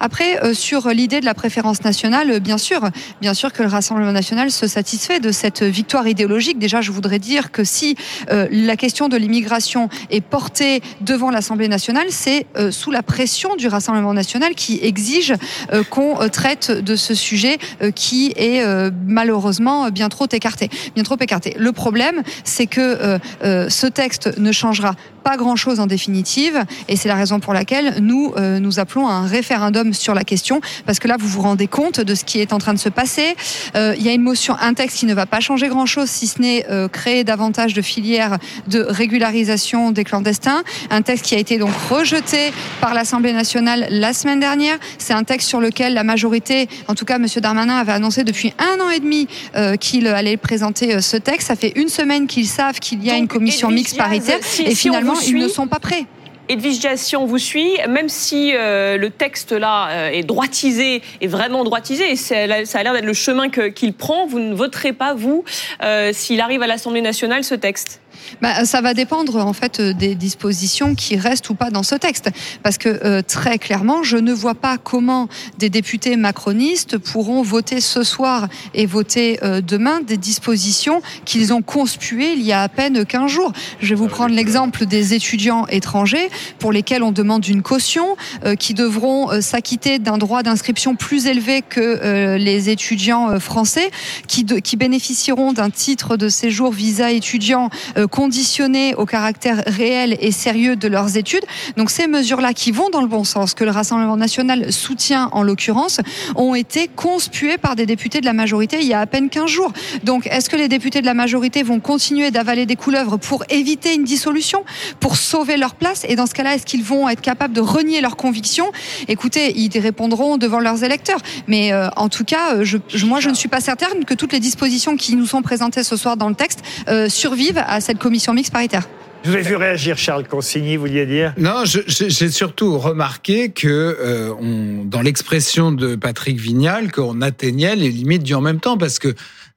Après, 0.00 0.42
euh, 0.42 0.54
sur 0.54 0.88
l'idée 0.88 1.20
de 1.20 1.24
la 1.24 1.34
préférence 1.34 1.82
nationale, 1.84 2.30
euh, 2.30 2.40
bien 2.40 2.58
sûr, 2.58 2.90
bien 3.20 3.34
sûr 3.34 3.52
que 3.52 3.62
le 3.62 3.68
Rassemblement 3.68 4.12
national 4.12 4.50
se 4.50 4.66
satisfait 4.66 5.20
de 5.20 5.30
cette 5.30 5.62
victoire 5.62 6.06
idéologique. 6.08 6.58
Déjà, 6.58 6.80
je 6.80 6.90
voudrais 6.92 7.18
dire 7.18 7.52
que 7.52 7.64
si 7.64 7.96
euh, 8.30 8.48
la 8.50 8.76
question 8.76 9.08
de 9.08 9.16
l'immigration 9.16 9.88
est 10.10 10.20
portée 10.20 10.82
devant 11.00 11.30
l'Assemblée 11.30 11.68
nationale, 11.68 12.06
c'est 12.10 12.46
euh, 12.56 12.70
sous 12.70 12.90
la 12.90 13.02
pression 13.02 13.56
du 13.56 13.68
Rassemblement 13.68 14.14
national 14.14 14.54
qui 14.54 14.78
exige 14.82 15.34
euh, 15.72 15.82
qu'on 15.84 16.20
euh, 16.20 16.28
traite 16.28 16.70
de 16.70 16.96
ce 16.96 17.14
sujet 17.14 17.58
qui 17.94 18.32
est 18.36 18.64
malheureusement 19.06 19.90
bien 19.90 20.08
trop 20.08 20.26
écarté. 20.30 20.68
Bien 20.94 21.04
trop 21.04 21.16
écarté. 21.20 21.54
Le 21.58 21.72
problème, 21.72 22.22
c'est 22.44 22.66
que 22.66 23.18
ce 23.42 23.86
texte 23.92 24.32
ne 24.38 24.52
changera 24.52 24.94
pas 25.22 25.36
grand-chose 25.36 25.80
en 25.80 25.86
définitive, 25.86 26.64
et 26.88 26.96
c'est 26.96 27.08
la 27.08 27.14
raison 27.14 27.40
pour 27.40 27.52
laquelle 27.54 27.96
nous 28.00 28.32
euh, 28.36 28.58
nous 28.58 28.78
appelons 28.78 29.06
à 29.08 29.12
un 29.12 29.26
référendum 29.26 29.92
sur 29.94 30.14
la 30.14 30.24
question, 30.24 30.60
parce 30.86 30.98
que 30.98 31.08
là 31.08 31.16
vous 31.18 31.28
vous 31.28 31.42
rendez 31.42 31.66
compte 31.66 32.00
de 32.00 32.14
ce 32.14 32.24
qui 32.24 32.40
est 32.40 32.52
en 32.52 32.58
train 32.58 32.74
de 32.74 32.78
se 32.78 32.88
passer. 32.88 33.34
Euh, 33.76 33.94
Il 33.98 34.04
y 34.04 34.08
a 34.08 34.12
une 34.12 34.22
motion, 34.22 34.56
un 34.60 34.74
texte 34.74 34.98
qui 34.98 35.06
ne 35.06 35.14
va 35.14 35.26
pas 35.26 35.40
changer 35.40 35.68
grand-chose, 35.68 36.08
si 36.08 36.26
ce 36.26 36.40
n'est 36.40 36.66
euh, 36.70 36.88
créer 36.88 37.24
davantage 37.24 37.72
de 37.74 37.82
filières 37.82 38.38
de 38.68 38.80
régularisation 38.88 39.90
des 39.92 40.04
clandestins. 40.04 40.62
Un 40.90 41.02
texte 41.02 41.24
qui 41.26 41.34
a 41.34 41.38
été 41.38 41.58
donc 41.58 41.70
rejeté 41.90 42.52
par 42.80 42.94
l'Assemblée 42.94 43.32
nationale 43.32 43.86
la 43.90 44.12
semaine 44.12 44.40
dernière. 44.40 44.76
C'est 44.98 45.12
un 45.12 45.24
texte 45.24 45.48
sur 45.48 45.60
lequel 45.60 45.94
la 45.94 46.02
majorité, 46.04 46.68
en 46.88 46.94
tout 46.94 47.04
cas 47.04 47.18
Monsieur 47.18 47.40
Darmanin, 47.40 47.76
avait 47.76 47.92
annoncé 47.92 48.24
depuis 48.24 48.52
un 48.58 48.80
an 48.84 48.90
et 48.90 49.00
demi 49.00 49.28
euh, 49.56 49.76
qu'il 49.76 50.06
allait 50.08 50.36
présenter 50.36 50.94
euh, 50.94 51.00
ce 51.00 51.16
texte. 51.16 51.48
Ça 51.48 51.56
fait 51.56 51.72
une 51.76 51.88
semaine 51.88 52.26
qu'ils 52.26 52.48
savent 52.48 52.78
qu'il 52.80 53.04
y 53.04 53.10
a 53.10 53.12
Donc, 53.14 53.22
une 53.22 53.28
commission 53.28 53.70
mixte 53.70 53.96
paritaire, 53.96 54.38
si- 54.42 54.62
et 54.62 54.74
si 54.74 54.90
ils 55.20 55.36
ne 55.36 55.48
sont 55.48 55.66
pas 55.66 55.78
prêts. 55.78 56.06
Edwige 56.48 56.80
Diaz, 56.80 57.00
si 57.00 57.16
on 57.16 57.24
vous 57.24 57.38
suit, 57.38 57.78
même 57.88 58.08
si 58.08 58.52
euh, 58.54 58.98
le 58.98 59.10
texte 59.10 59.52
là 59.52 59.88
euh, 59.88 60.10
est 60.10 60.24
droitisé, 60.24 61.00
est 61.20 61.26
vraiment 61.26 61.64
droitisé, 61.64 62.10
et 62.10 62.16
ça 62.16 62.34
a 62.40 62.82
l'air 62.82 62.92
d'être 62.92 63.06
le 63.06 63.14
chemin 63.14 63.48
qu'il 63.48 63.94
prend, 63.94 64.26
vous 64.26 64.40
ne 64.40 64.54
voterez 64.54 64.92
pas, 64.92 65.14
vous, 65.14 65.44
euh, 65.82 66.10
s'il 66.12 66.40
arrive 66.40 66.62
à 66.62 66.66
l'Assemblée 66.66 67.00
nationale, 67.00 67.44
ce 67.44 67.54
texte 67.54 68.01
Bah, 68.40 68.64
ça 68.64 68.80
va 68.80 68.94
dépendre 68.94 69.36
en 69.36 69.52
fait 69.52 69.80
euh, 69.80 69.92
des 69.92 70.14
dispositions 70.14 70.94
qui 70.94 71.16
restent 71.16 71.50
ou 71.50 71.54
pas 71.54 71.70
dans 71.70 71.82
ce 71.82 71.94
texte, 71.94 72.30
parce 72.62 72.78
que 72.78 72.88
euh, 73.04 73.22
très 73.22 73.58
clairement, 73.58 74.02
je 74.02 74.16
ne 74.16 74.32
vois 74.32 74.54
pas 74.54 74.78
comment 74.78 75.28
des 75.58 75.70
députés 75.70 76.16
macronistes 76.16 76.98
pourront 76.98 77.42
voter 77.42 77.80
ce 77.80 78.02
soir 78.02 78.48
et 78.74 78.86
voter 78.86 79.38
euh, 79.42 79.60
demain 79.60 80.00
des 80.00 80.16
dispositions 80.16 81.02
qu'ils 81.24 81.52
ont 81.52 81.62
conspuées 81.62 82.32
il 82.32 82.42
y 82.42 82.52
a 82.52 82.62
à 82.62 82.68
peine 82.68 83.04
15 83.04 83.30
jours. 83.30 83.52
Je 83.80 83.88
vais 83.90 83.94
vous 83.94 84.08
prendre 84.08 84.34
l'exemple 84.34 84.86
des 84.86 85.14
étudiants 85.14 85.66
étrangers 85.68 86.28
pour 86.58 86.72
lesquels 86.72 87.02
on 87.02 87.12
demande 87.12 87.46
une 87.46 87.62
caution, 87.62 88.16
euh, 88.44 88.54
qui 88.56 88.74
devront 88.74 89.40
s'acquitter 89.40 89.98
d'un 89.98 90.18
droit 90.18 90.42
d'inscription 90.42 90.94
plus 90.96 91.26
élevé 91.26 91.62
que 91.62 92.36
les 92.36 92.70
étudiants 92.70 93.38
français, 93.40 93.90
qui, 94.26 94.44
de- 94.44 94.58
qui 94.58 94.76
bénéficieront 94.76 95.52
d'un 95.52 95.70
titre 95.70 96.16
de 96.16 96.28
séjour 96.28 96.72
visa 96.72 97.10
étudiant 97.10 97.70
euh, 98.02 98.06
conditionnées 98.06 98.94
au 98.94 99.06
caractère 99.06 99.62
réel 99.66 100.16
et 100.20 100.32
sérieux 100.32 100.76
de 100.76 100.88
leurs 100.88 101.16
études. 101.16 101.44
Donc 101.76 101.90
ces 101.90 102.06
mesures-là 102.06 102.52
qui 102.52 102.70
vont 102.70 102.90
dans 102.90 103.00
le 103.00 103.06
bon 103.06 103.24
sens, 103.24 103.54
que 103.54 103.64
le 103.64 103.70
Rassemblement 103.70 104.16
national 104.16 104.72
soutient 104.72 105.28
en 105.32 105.42
l'occurrence, 105.42 106.00
ont 106.36 106.54
été 106.54 106.88
conspuées 106.88 107.58
par 107.58 107.74
des 107.74 107.86
députés 107.86 108.20
de 108.20 108.26
la 108.26 108.32
majorité 108.32 108.78
il 108.80 108.86
y 108.86 108.94
a 108.94 109.00
à 109.00 109.06
peine 109.06 109.28
15 109.28 109.46
jours. 109.46 109.72
Donc 110.04 110.26
est-ce 110.26 110.50
que 110.50 110.56
les 110.56 110.68
députés 110.68 111.00
de 111.00 111.06
la 111.06 111.14
majorité 111.14 111.62
vont 111.62 111.80
continuer 111.80 112.30
d'avaler 112.30 112.66
des 112.66 112.76
couleuvres 112.76 113.16
pour 113.16 113.44
éviter 113.48 113.94
une 113.94 114.04
dissolution, 114.04 114.64
pour 115.00 115.16
sauver 115.16 115.56
leur 115.56 115.74
place? 115.74 116.04
Et 116.08 116.16
dans 116.16 116.26
ce 116.26 116.34
cas-là, 116.34 116.54
est-ce 116.54 116.66
qu'ils 116.66 116.84
vont 116.84 117.08
être 117.08 117.20
capables 117.22 117.54
de 117.54 117.60
renier 117.60 118.00
leurs 118.00 118.16
convictions? 118.16 118.70
Écoutez, 119.08 119.52
ils 119.56 119.76
répondront 119.78 120.36
devant 120.36 120.60
leurs 120.60 120.84
électeurs. 120.84 121.20
Mais 121.46 121.72
euh, 121.72 121.88
en 121.96 122.08
tout 122.08 122.24
cas, 122.24 122.54
euh, 122.54 122.64
moi, 123.04 123.20
je 123.20 123.28
ne 123.28 123.34
suis 123.34 123.48
pas 123.48 123.60
certaine 123.60 124.04
que 124.04 124.14
toutes 124.14 124.32
les 124.32 124.40
dispositions 124.40 124.96
qui 124.96 125.16
nous 125.16 125.26
sont 125.26 125.42
présentées 125.42 125.82
ce 125.82 125.96
soir 125.96 126.16
dans 126.16 126.28
le 126.28 126.34
texte 126.34 126.60
survivent 127.08 127.62
à 127.66 127.80
cette 127.80 127.91
commission 127.98 128.34
mixte 128.34 128.52
paritaire. 128.52 128.86
Je 129.24 129.30
vous 129.30 129.36
ai 129.36 129.42
vu 129.42 129.54
réagir, 129.54 129.98
Charles 129.98 130.26
Consigny, 130.26 130.76
vous 130.76 130.86
vouliez 130.86 131.06
dire? 131.06 131.32
Non, 131.38 131.62
j'ai 131.64 132.30
surtout 132.30 132.76
remarqué 132.78 133.50
que 133.50 133.68
euh, 133.68 134.34
on, 134.40 134.84
dans 134.84 135.00
l'expression 135.00 135.70
de 135.70 135.94
Patrick 135.94 136.40
Vignal, 136.40 136.90
qu'on 136.90 137.20
atteignait 137.22 137.76
les 137.76 137.90
limites 137.90 138.24
du 138.24 138.34
en 138.34 138.40
même 138.40 138.58
temps, 138.58 138.76
parce 138.76 138.98
que 138.98 139.08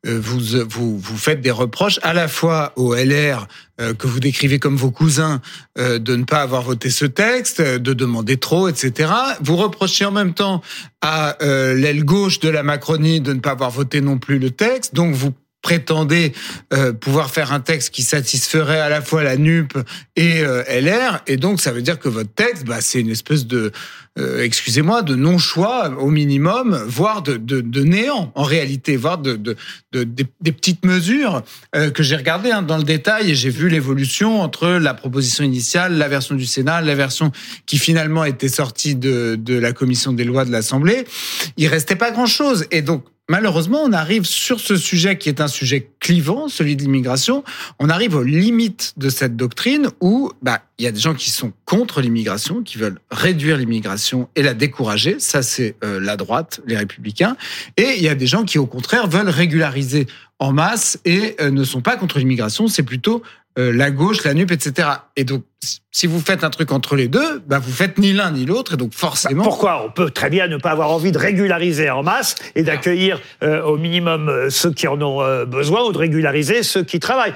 euh, 0.05 0.19
vous, 0.21 0.39
vous, 0.69 0.99
vous 0.99 1.17
faites 1.17 1.41
des 1.41 1.49
reproches 1.49 1.99
à 2.03 2.13
la 2.13 2.27
fois 2.27 2.73
au 2.75 2.93
LR 2.93 3.47
euh, 3.81 3.95
que 3.95 4.05
vous 4.05 4.19
décrivez 4.19 4.59
comme 4.59 4.75
vos 4.75 4.91
cousins 4.91 5.41
de 5.77 6.15
ne 6.15 6.23
pas 6.23 6.41
avoir 6.41 6.61
voté 6.61 6.91
ce 6.91 7.05
texte, 7.05 7.59
de 7.59 7.93
demander 7.93 8.37
trop, 8.37 8.69
etc. 8.69 9.11
Vous 9.41 9.55
reprochez 9.55 10.05
en 10.05 10.11
même 10.11 10.35
temps 10.35 10.61
à 11.01 11.37
l'aile 11.41 12.05
gauche 12.05 12.39
de 12.39 12.49
la 12.49 12.61
Macronie 12.61 13.19
de 13.19 13.33
ne 13.33 13.39
pas 13.39 13.51
avoir 13.51 13.71
voté 13.71 13.99
non 13.99 14.19
plus 14.19 14.37
le 14.37 14.51
texte. 14.51 14.93
Donc 14.93 15.15
vous 15.15 15.33
prétendez 15.65 16.31
euh, 16.73 16.93
pouvoir 16.93 17.31
faire 17.31 17.51
un 17.51 17.59
texte 17.59 17.89
qui 17.89 18.03
satisferait 18.03 18.79
à 18.79 18.87
la 18.87 19.01
fois 19.01 19.23
la 19.23 19.35
NUP 19.35 19.75
et 20.15 20.41
euh, 20.41 20.61
LR, 20.69 21.23
et 21.25 21.37
donc 21.37 21.59
ça 21.59 21.71
veut 21.71 21.81
dire 21.81 21.97
que 21.97 22.07
votre 22.07 22.31
texte, 22.31 22.65
bah, 22.65 22.81
c'est 22.81 22.99
une 22.99 23.09
espèce 23.09 23.47
de, 23.47 23.71
euh, 24.19 24.43
excusez-moi, 24.43 25.01
de 25.01 25.15
non-choix 25.15 25.89
au 25.97 26.11
minimum, 26.11 26.79
voire 26.85 27.23
de, 27.23 27.37
de, 27.37 27.61
de, 27.61 27.83
néant 27.83 28.31
en 28.35 28.43
réalité, 28.43 28.95
voire 28.95 29.17
de, 29.17 29.37
de, 29.37 29.55
des 29.91 30.51
petites 30.51 30.85
mesures 30.85 31.41
que 31.73 32.03
j'ai 32.03 32.15
regardées 32.15 32.51
hein, 32.51 32.61
dans 32.61 32.77
le 32.77 32.83
détail. 32.83 33.31
Et 33.31 33.35
j'ai 33.35 33.49
vu 33.49 33.67
l'évolution 33.67 34.41
entre 34.41 34.67
la 34.67 34.93
proposition 34.93 35.43
initiale, 35.43 35.97
la 35.97 36.07
version 36.07 36.35
du 36.35 36.45
Sénat, 36.45 36.81
la 36.81 36.95
version 36.95 37.31
qui 37.65 37.79
finalement 37.79 38.23
était 38.23 38.49
sortie 38.49 38.93
de, 38.93 39.35
de 39.35 39.55
la 39.57 39.73
commission 39.73 40.13
des 40.13 40.25
lois 40.25 40.45
de 40.45 40.51
l'Assemblée. 40.51 41.05
Il 41.57 41.67
restait 41.67 41.95
pas 41.95 42.11
grand-chose, 42.11 42.67
et 42.69 42.83
donc 42.83 43.03
malheureusement, 43.29 43.81
on 43.83 43.93
arrive 43.93 44.25
sur 44.25 44.59
ce 44.59 44.75
sujet 44.75 45.17
qui 45.17 45.29
est 45.29 45.41
un 45.41 45.47
sujet 45.47 45.89
clivant, 45.99 46.47
celui 46.47 46.75
de 46.75 46.83
l'immigration, 46.83 47.43
on 47.79 47.89
arrive 47.89 48.15
aux 48.15 48.23
limites 48.23 48.93
de 48.97 49.09
cette 49.09 49.35
doctrine 49.35 49.89
où 50.01 50.31
bah 50.41 50.61
il 50.77 50.85
y 50.85 50.87
a 50.87 50.91
des 50.91 50.99
gens 50.99 51.13
qui 51.13 51.29
sont 51.29 51.53
contre 51.65 52.01
l'immigration, 52.01 52.61
qui 52.61 52.77
veulent 52.77 52.99
réduire 53.09 53.57
l'immigration 53.57 54.29
et 54.35 54.43
la 54.43 54.53
décourager, 54.53 55.19
ça 55.19 55.41
c'est 55.41 55.75
euh, 55.83 55.99
la 55.99 56.17
droite, 56.17 56.61
les 56.65 56.77
républicains, 56.77 57.37
et 57.77 57.95
il 57.97 58.03
y 58.03 58.09
a 58.09 58.15
des 58.15 58.27
gens 58.27 58.43
qui 58.43 58.59
au 58.59 58.67
contraire 58.67 59.07
veulent 59.07 59.29
régulariser 59.29 60.07
en 60.39 60.51
masse 60.51 60.99
et 61.05 61.35
euh, 61.39 61.49
ne 61.49 61.63
sont 61.63 61.81
pas 61.81 61.95
contre 61.97 62.19
l'immigration, 62.19 62.67
c'est 62.67 62.83
plutôt 62.83 63.23
euh, 63.57 63.71
la 63.71 63.89
gauche, 63.89 64.23
la 64.25 64.33
NUP, 64.33 64.51
etc. 64.51 64.89
Et 65.15 65.23
donc, 65.23 65.43
si 65.91 66.07
vous 66.07 66.19
faites 66.19 66.43
un 66.43 66.49
truc 66.49 66.71
entre 66.71 66.95
les 66.95 67.07
deux, 67.07 67.41
bah 67.47 67.59
vous 67.59 67.71
faites 67.71 67.97
ni 67.97 68.13
l'un 68.13 68.31
ni 68.31 68.45
l'autre, 68.45 68.73
et 68.73 68.77
donc 68.77 68.93
forcément. 68.93 69.43
Bah, 69.43 69.49
pourquoi 69.49 69.85
On 69.85 69.91
peut 69.91 70.09
très 70.09 70.29
bien 70.29 70.47
ne 70.47 70.57
pas 70.57 70.71
avoir 70.71 70.91
envie 70.91 71.11
de 71.11 71.17
régulariser 71.17 71.89
en 71.89 72.03
masse 72.03 72.35
et 72.55 72.63
d'accueillir 72.63 73.21
euh, 73.43 73.63
au 73.63 73.77
minimum 73.77 74.29
euh, 74.29 74.49
ceux 74.49 74.71
qui 74.71 74.87
en 74.87 75.01
ont 75.01 75.45
besoin 75.45 75.83
ou 75.85 75.91
de 75.91 75.97
régulariser 75.97 76.63
ceux 76.63 76.83
qui 76.83 76.99
travaillent. 76.99 77.33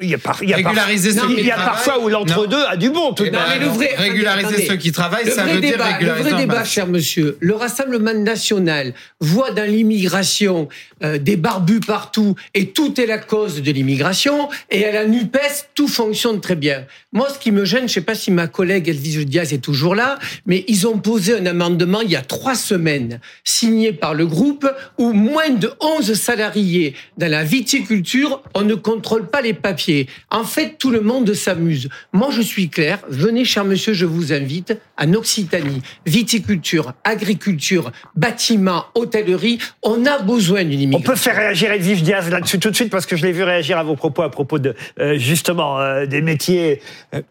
Il 0.00 0.08
y 0.08 0.14
a, 0.14 0.18
par, 0.18 0.42
il 0.42 0.50
y 0.50 0.52
a, 0.52 0.56
régulariser 0.56 1.12
ceux 1.12 1.30
il 1.30 1.44
y 1.44 1.50
a 1.50 1.56
parfois 1.56 2.00
où 2.00 2.08
l'entre-deux 2.08 2.64
a 2.68 2.76
du 2.76 2.90
bon. 2.90 3.12
Tout 3.12 3.24
de 3.24 3.30
même. 3.30 3.40
mais 3.48 3.58
le 3.58 3.66
vrai, 3.66 3.94
régulariser 3.96 4.66
ceux 4.66 4.76
qui 4.76 4.92
travaillent, 4.92 5.30
ça 5.30 5.44
veut 5.44 5.60
dire 5.60 5.78
régulariser 5.78 6.30
Le 6.30 6.36
vrai 6.36 6.42
débat, 6.42 6.64
cher 6.64 6.86
monsieur, 6.86 7.36
le 7.40 7.54
Rassemblement 7.54 8.14
national 8.14 8.94
voit 9.20 9.50
dans 9.50 9.68
l'immigration 9.68 10.68
des 11.00 11.36
barbus 11.36 11.80
partout 11.80 12.34
et 12.54 12.70
tout 12.70 13.00
est 13.00 13.06
la 13.06 13.18
cause 13.18 13.62
de 13.62 13.72
l'immigration 13.72 14.48
et 14.70 14.84
à 14.84 14.92
la 14.92 15.06
NUPES 15.06 15.70
tout 15.74 15.88
fonctionne 15.88 16.40
très 16.40 16.56
bien. 16.56 16.84
Moi, 17.12 17.28
ce 17.32 17.38
qui 17.38 17.49
me 17.50 17.64
gêne, 17.64 17.80
je 17.80 17.84
ne 17.84 17.88
sais 17.88 18.00
pas 18.00 18.14
si 18.14 18.30
ma 18.30 18.46
collègue 18.46 18.88
Elvise 18.88 19.26
Diaz 19.26 19.52
est 19.52 19.58
toujours 19.58 19.94
là, 19.94 20.18
mais 20.46 20.64
ils 20.68 20.86
ont 20.86 20.98
posé 20.98 21.36
un 21.36 21.46
amendement 21.46 22.00
il 22.00 22.10
y 22.10 22.16
a 22.16 22.22
trois 22.22 22.54
semaines, 22.54 23.20
signé 23.44 23.92
par 23.92 24.14
le 24.14 24.26
groupe, 24.26 24.68
où 24.98 25.12
moins 25.12 25.50
de 25.50 25.70
11 25.80 26.14
salariés 26.14 26.94
dans 27.16 27.30
la 27.30 27.44
viticulture, 27.44 28.42
on 28.54 28.62
ne 28.62 28.74
contrôle 28.74 29.28
pas 29.28 29.40
les 29.40 29.54
papiers. 29.54 30.06
En 30.30 30.44
fait, 30.44 30.76
tout 30.78 30.90
le 30.90 31.00
monde 31.00 31.32
s'amuse. 31.34 31.88
Moi, 32.12 32.30
je 32.30 32.42
suis 32.42 32.68
clair. 32.68 33.00
Venez, 33.08 33.44
cher 33.44 33.64
monsieur, 33.64 33.92
je 33.92 34.06
vous 34.06 34.32
invite 34.32 34.78
en 34.98 35.12
Occitanie. 35.14 35.82
Viticulture, 36.06 36.92
agriculture, 37.04 37.92
bâtiment, 38.14 38.84
hôtellerie. 38.94 39.58
On 39.82 40.06
a 40.06 40.18
besoin 40.18 40.64
d'une 40.64 40.80
immigration. 40.80 40.98
On 40.98 41.14
peut 41.14 41.18
faire 41.18 41.36
réagir 41.36 41.70
Elvise 41.72 42.02
Diaz 42.02 42.30
là-dessus 42.30 42.58
tout 42.58 42.70
de 42.70 42.76
suite 42.76 42.90
parce 42.90 43.06
que 43.06 43.16
je 43.16 43.26
l'ai 43.26 43.32
vu 43.32 43.42
réagir 43.42 43.78
à 43.78 43.82
vos 43.82 43.96
propos 43.96 44.22
à 44.22 44.30
propos 44.30 44.58
de 44.58 44.74
euh, 44.98 45.16
justement 45.18 45.80
euh, 45.80 46.06
des 46.06 46.22
métiers 46.22 46.80
euh, 47.14 47.22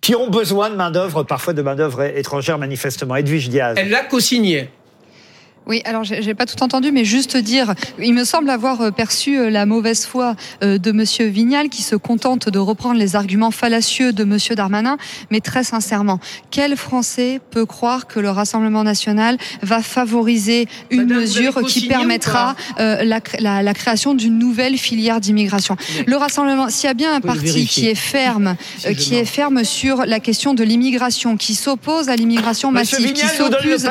qui 0.00 0.14
ont 0.14 0.28
besoin 0.28 0.70
de 0.70 0.76
main-d'œuvre, 0.76 1.22
parfois 1.22 1.52
de 1.52 1.62
main-d'œuvre 1.62 2.02
étrangère, 2.02 2.58
manifestement. 2.58 3.16
Edwige 3.16 3.48
Diaz. 3.48 3.74
Elle 3.78 3.90
l'a 3.90 4.04
co-signé. 4.04 4.70
Oui, 5.66 5.82
alors 5.84 6.02
j'ai 6.02 6.34
pas 6.34 6.46
tout 6.46 6.60
entendu, 6.62 6.90
mais 6.90 7.04
juste 7.04 7.36
dire, 7.36 7.74
il 8.00 8.12
me 8.12 8.24
semble 8.24 8.50
avoir 8.50 8.80
euh, 8.80 8.90
perçu 8.90 9.38
euh, 9.38 9.50
la 9.50 9.66
mauvaise 9.66 10.04
foi 10.04 10.34
euh, 10.64 10.78
de 10.78 10.90
Monsieur 10.90 11.26
Vignal, 11.26 11.68
qui 11.68 11.82
se 11.82 11.94
contente 11.94 12.48
de 12.48 12.58
reprendre 12.58 12.98
les 12.98 13.14
arguments 13.14 13.52
fallacieux 13.52 14.12
de 14.12 14.24
Monsieur 14.24 14.56
Darmanin. 14.56 14.96
Mais 15.30 15.40
très 15.40 15.62
sincèrement, 15.62 16.18
quel 16.50 16.76
Français 16.76 17.40
peut 17.50 17.66
croire 17.66 18.08
que 18.08 18.18
le 18.18 18.30
Rassemblement 18.30 18.82
national 18.82 19.36
va 19.62 19.80
favoriser 19.80 20.66
une 20.90 21.04
mesure 21.04 21.62
qui 21.64 21.86
permettra 21.86 22.56
la, 22.78 23.20
la, 23.38 23.74
création 23.74 24.14
d'une 24.14 24.38
nouvelle 24.38 24.76
filière 24.76 25.20
d'immigration? 25.20 25.76
Le 26.06 26.16
Rassemblement, 26.16 26.68
s'il 26.68 26.88
y 26.88 26.90
a 26.90 26.94
bien 26.94 27.14
un 27.14 27.20
parti 27.20 27.66
qui 27.66 27.86
est 27.86 27.94
ferme, 27.94 28.56
qui 28.96 29.14
est 29.14 29.24
ferme 29.24 29.62
sur 29.62 30.04
la 30.06 30.20
question 30.20 30.54
de 30.54 30.64
l'immigration, 30.64 31.36
qui 31.36 31.54
s'oppose 31.54 32.08
à 32.08 32.16
l'immigration 32.16 32.72
massive, 32.72 33.12
qui 33.12 33.26
s'oppose 33.26 33.88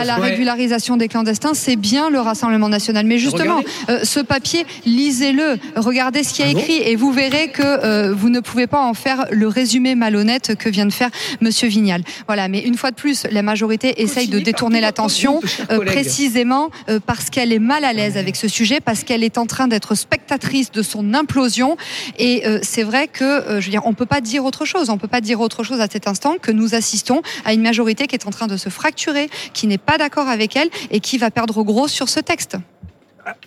à 0.00 0.04
la 0.04 0.16
régularisation 0.16 0.96
des 0.96 1.08
clandestins, 1.08 1.54
c'est 1.54 1.76
bien 1.76 2.10
le 2.10 2.20
Rassemblement 2.20 2.68
national. 2.68 3.06
Mais 3.06 3.18
justement, 3.18 3.62
euh, 3.88 4.00
ce 4.04 4.20
papier, 4.20 4.66
lisez-le, 4.84 5.58
regardez 5.76 6.22
ce 6.22 6.34
qui 6.34 6.42
est 6.42 6.46
ah 6.46 6.58
écrit 6.58 6.78
et 6.82 6.96
vous 6.96 7.12
verrez 7.12 7.48
que 7.48 7.62
euh, 7.62 8.14
vous 8.14 8.28
ne 8.28 8.40
pouvez 8.40 8.66
pas 8.66 8.80
en 8.80 8.94
faire 8.94 9.26
le 9.30 9.48
résumé 9.48 9.94
malhonnête 9.94 10.56
que 10.56 10.68
vient 10.68 10.86
de 10.86 10.92
faire 10.92 11.10
Monsieur 11.40 11.68
Vignal. 11.68 12.02
Voilà, 12.26 12.48
mais 12.48 12.60
une 12.60 12.76
fois 12.76 12.90
de 12.90 12.96
plus, 12.96 13.26
la 13.30 13.42
majorité 13.42 14.02
essaye 14.02 14.28
de 14.28 14.38
détourner 14.38 14.80
l'attention 14.80 15.40
euh, 15.70 15.84
précisément 15.84 16.70
parce 17.06 17.30
qu'elle 17.30 17.52
est 17.52 17.58
mal 17.58 17.84
à 17.84 17.92
l'aise 17.92 18.16
avec 18.16 18.36
ce 18.36 18.48
sujet, 18.48 18.80
parce 18.80 19.04
qu'elle 19.04 19.24
est 19.24 19.38
en 19.38 19.46
train 19.46 19.68
d'être 19.68 19.94
spectatrice 19.94 20.70
de 20.72 20.82
son 20.82 21.14
implosion. 21.14 21.76
Et 22.18 22.42
c'est 22.62 22.82
vrai 22.82 23.08
que, 23.08 23.44
je 23.60 23.64
veux 23.64 23.70
dire, 23.70 23.86
on 23.86 23.94
peut 23.94 24.06
pas 24.06 24.20
dire 24.20 24.44
autre 24.44 24.64
chose. 24.64 24.90
On 24.90 24.98
peut 24.98 25.08
pas 25.08 25.20
dire 25.20 25.40
autre 25.40 25.64
chose 25.64 25.80
à 25.80 25.88
cet 25.90 26.08
instant 26.08 26.36
que 26.40 26.50
nous 26.50 26.74
assistons 26.74 27.22
à 27.44 27.52
une 27.52 27.62
majorité 27.62 28.06
qui 28.06 28.14
est 28.14 28.26
en 28.26 28.30
train 28.30 28.46
de 28.46 28.56
se 28.56 28.68
fracturer, 28.68 29.28
qui 29.52 29.66
n'est 29.66 29.78
pas 29.86 29.98
d'accord 29.98 30.28
avec 30.28 30.56
elle 30.56 30.68
et 30.90 31.00
qui 31.00 31.16
va 31.16 31.30
perdre 31.30 31.62
gros 31.62 31.88
sur 31.88 32.08
ce 32.08 32.20
texte. 32.20 32.56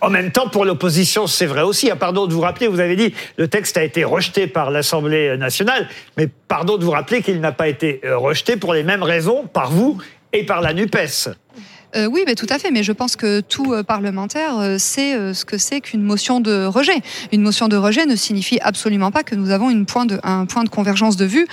En 0.01 0.10
même 0.10 0.31
temps, 0.31 0.50
pour 0.50 0.65
l'opposition, 0.65 1.27
c'est 1.27 1.46
vrai 1.46 1.62
aussi. 1.62 1.89
Pardon 2.00 2.27
de 2.27 2.34
vous 2.34 2.41
rappeler, 2.41 2.67
vous 2.67 2.79
avez 2.79 2.96
dit 2.96 3.13
le 3.38 3.48
texte 3.48 3.77
a 3.77 3.84
été 3.84 4.03
rejeté 4.03 4.48
par 4.48 4.72
l'Assemblée 4.72 5.38
nationale, 5.38 5.88
mais 6.17 6.27
pardon 6.48 6.77
de 6.77 6.84
vous 6.84 6.91
rappeler 6.91 7.22
qu'il 7.22 7.39
n'a 7.39 7.51
pas 7.51 7.67
été 7.67 8.01
euh, 8.03 8.17
rejeté 8.17 8.58
pour 8.58 8.74
les 8.74 8.84
mêmes 8.84 9.03
raisons 9.03 9.46
par 9.46 9.72
vous 9.72 9.98
et 10.34 10.46
par 10.46 10.62
la 10.62 10.74
NUPES. 10.74 11.29
Euh, 11.96 12.05
oui, 12.05 12.24
mais 12.25 12.36
tout 12.36 12.46
à 12.50 12.60
fait. 12.60 12.72
Mais 12.72 12.84
je 12.84 12.91
pense 12.91 13.15
que 13.15 13.41
tout 13.41 13.74
euh, 13.74 13.84
parlementaire 13.84 14.60
euh, 14.60 14.77
sait 14.77 15.34
ce 15.34 15.46
que 15.46 15.58
c'est 15.58 15.81
qu'une 15.81 16.03
motion 16.03 16.39
de 16.39 16.65
rejet. 16.65 17.01
Une 17.31 17.41
motion 17.41 17.67
de 17.67 17.75
rejet 17.75 18.05
ne 18.05 18.15
signifie 18.15 18.60
absolument 18.62 19.12
pas 19.12 19.24
que 19.24 19.36
nous 19.36 19.50
avons 19.50 19.69
un 19.69 19.84
point 19.84 20.05
de 20.63 20.69
convergence 20.69 21.17
de 21.17 21.25
vue 21.25 21.48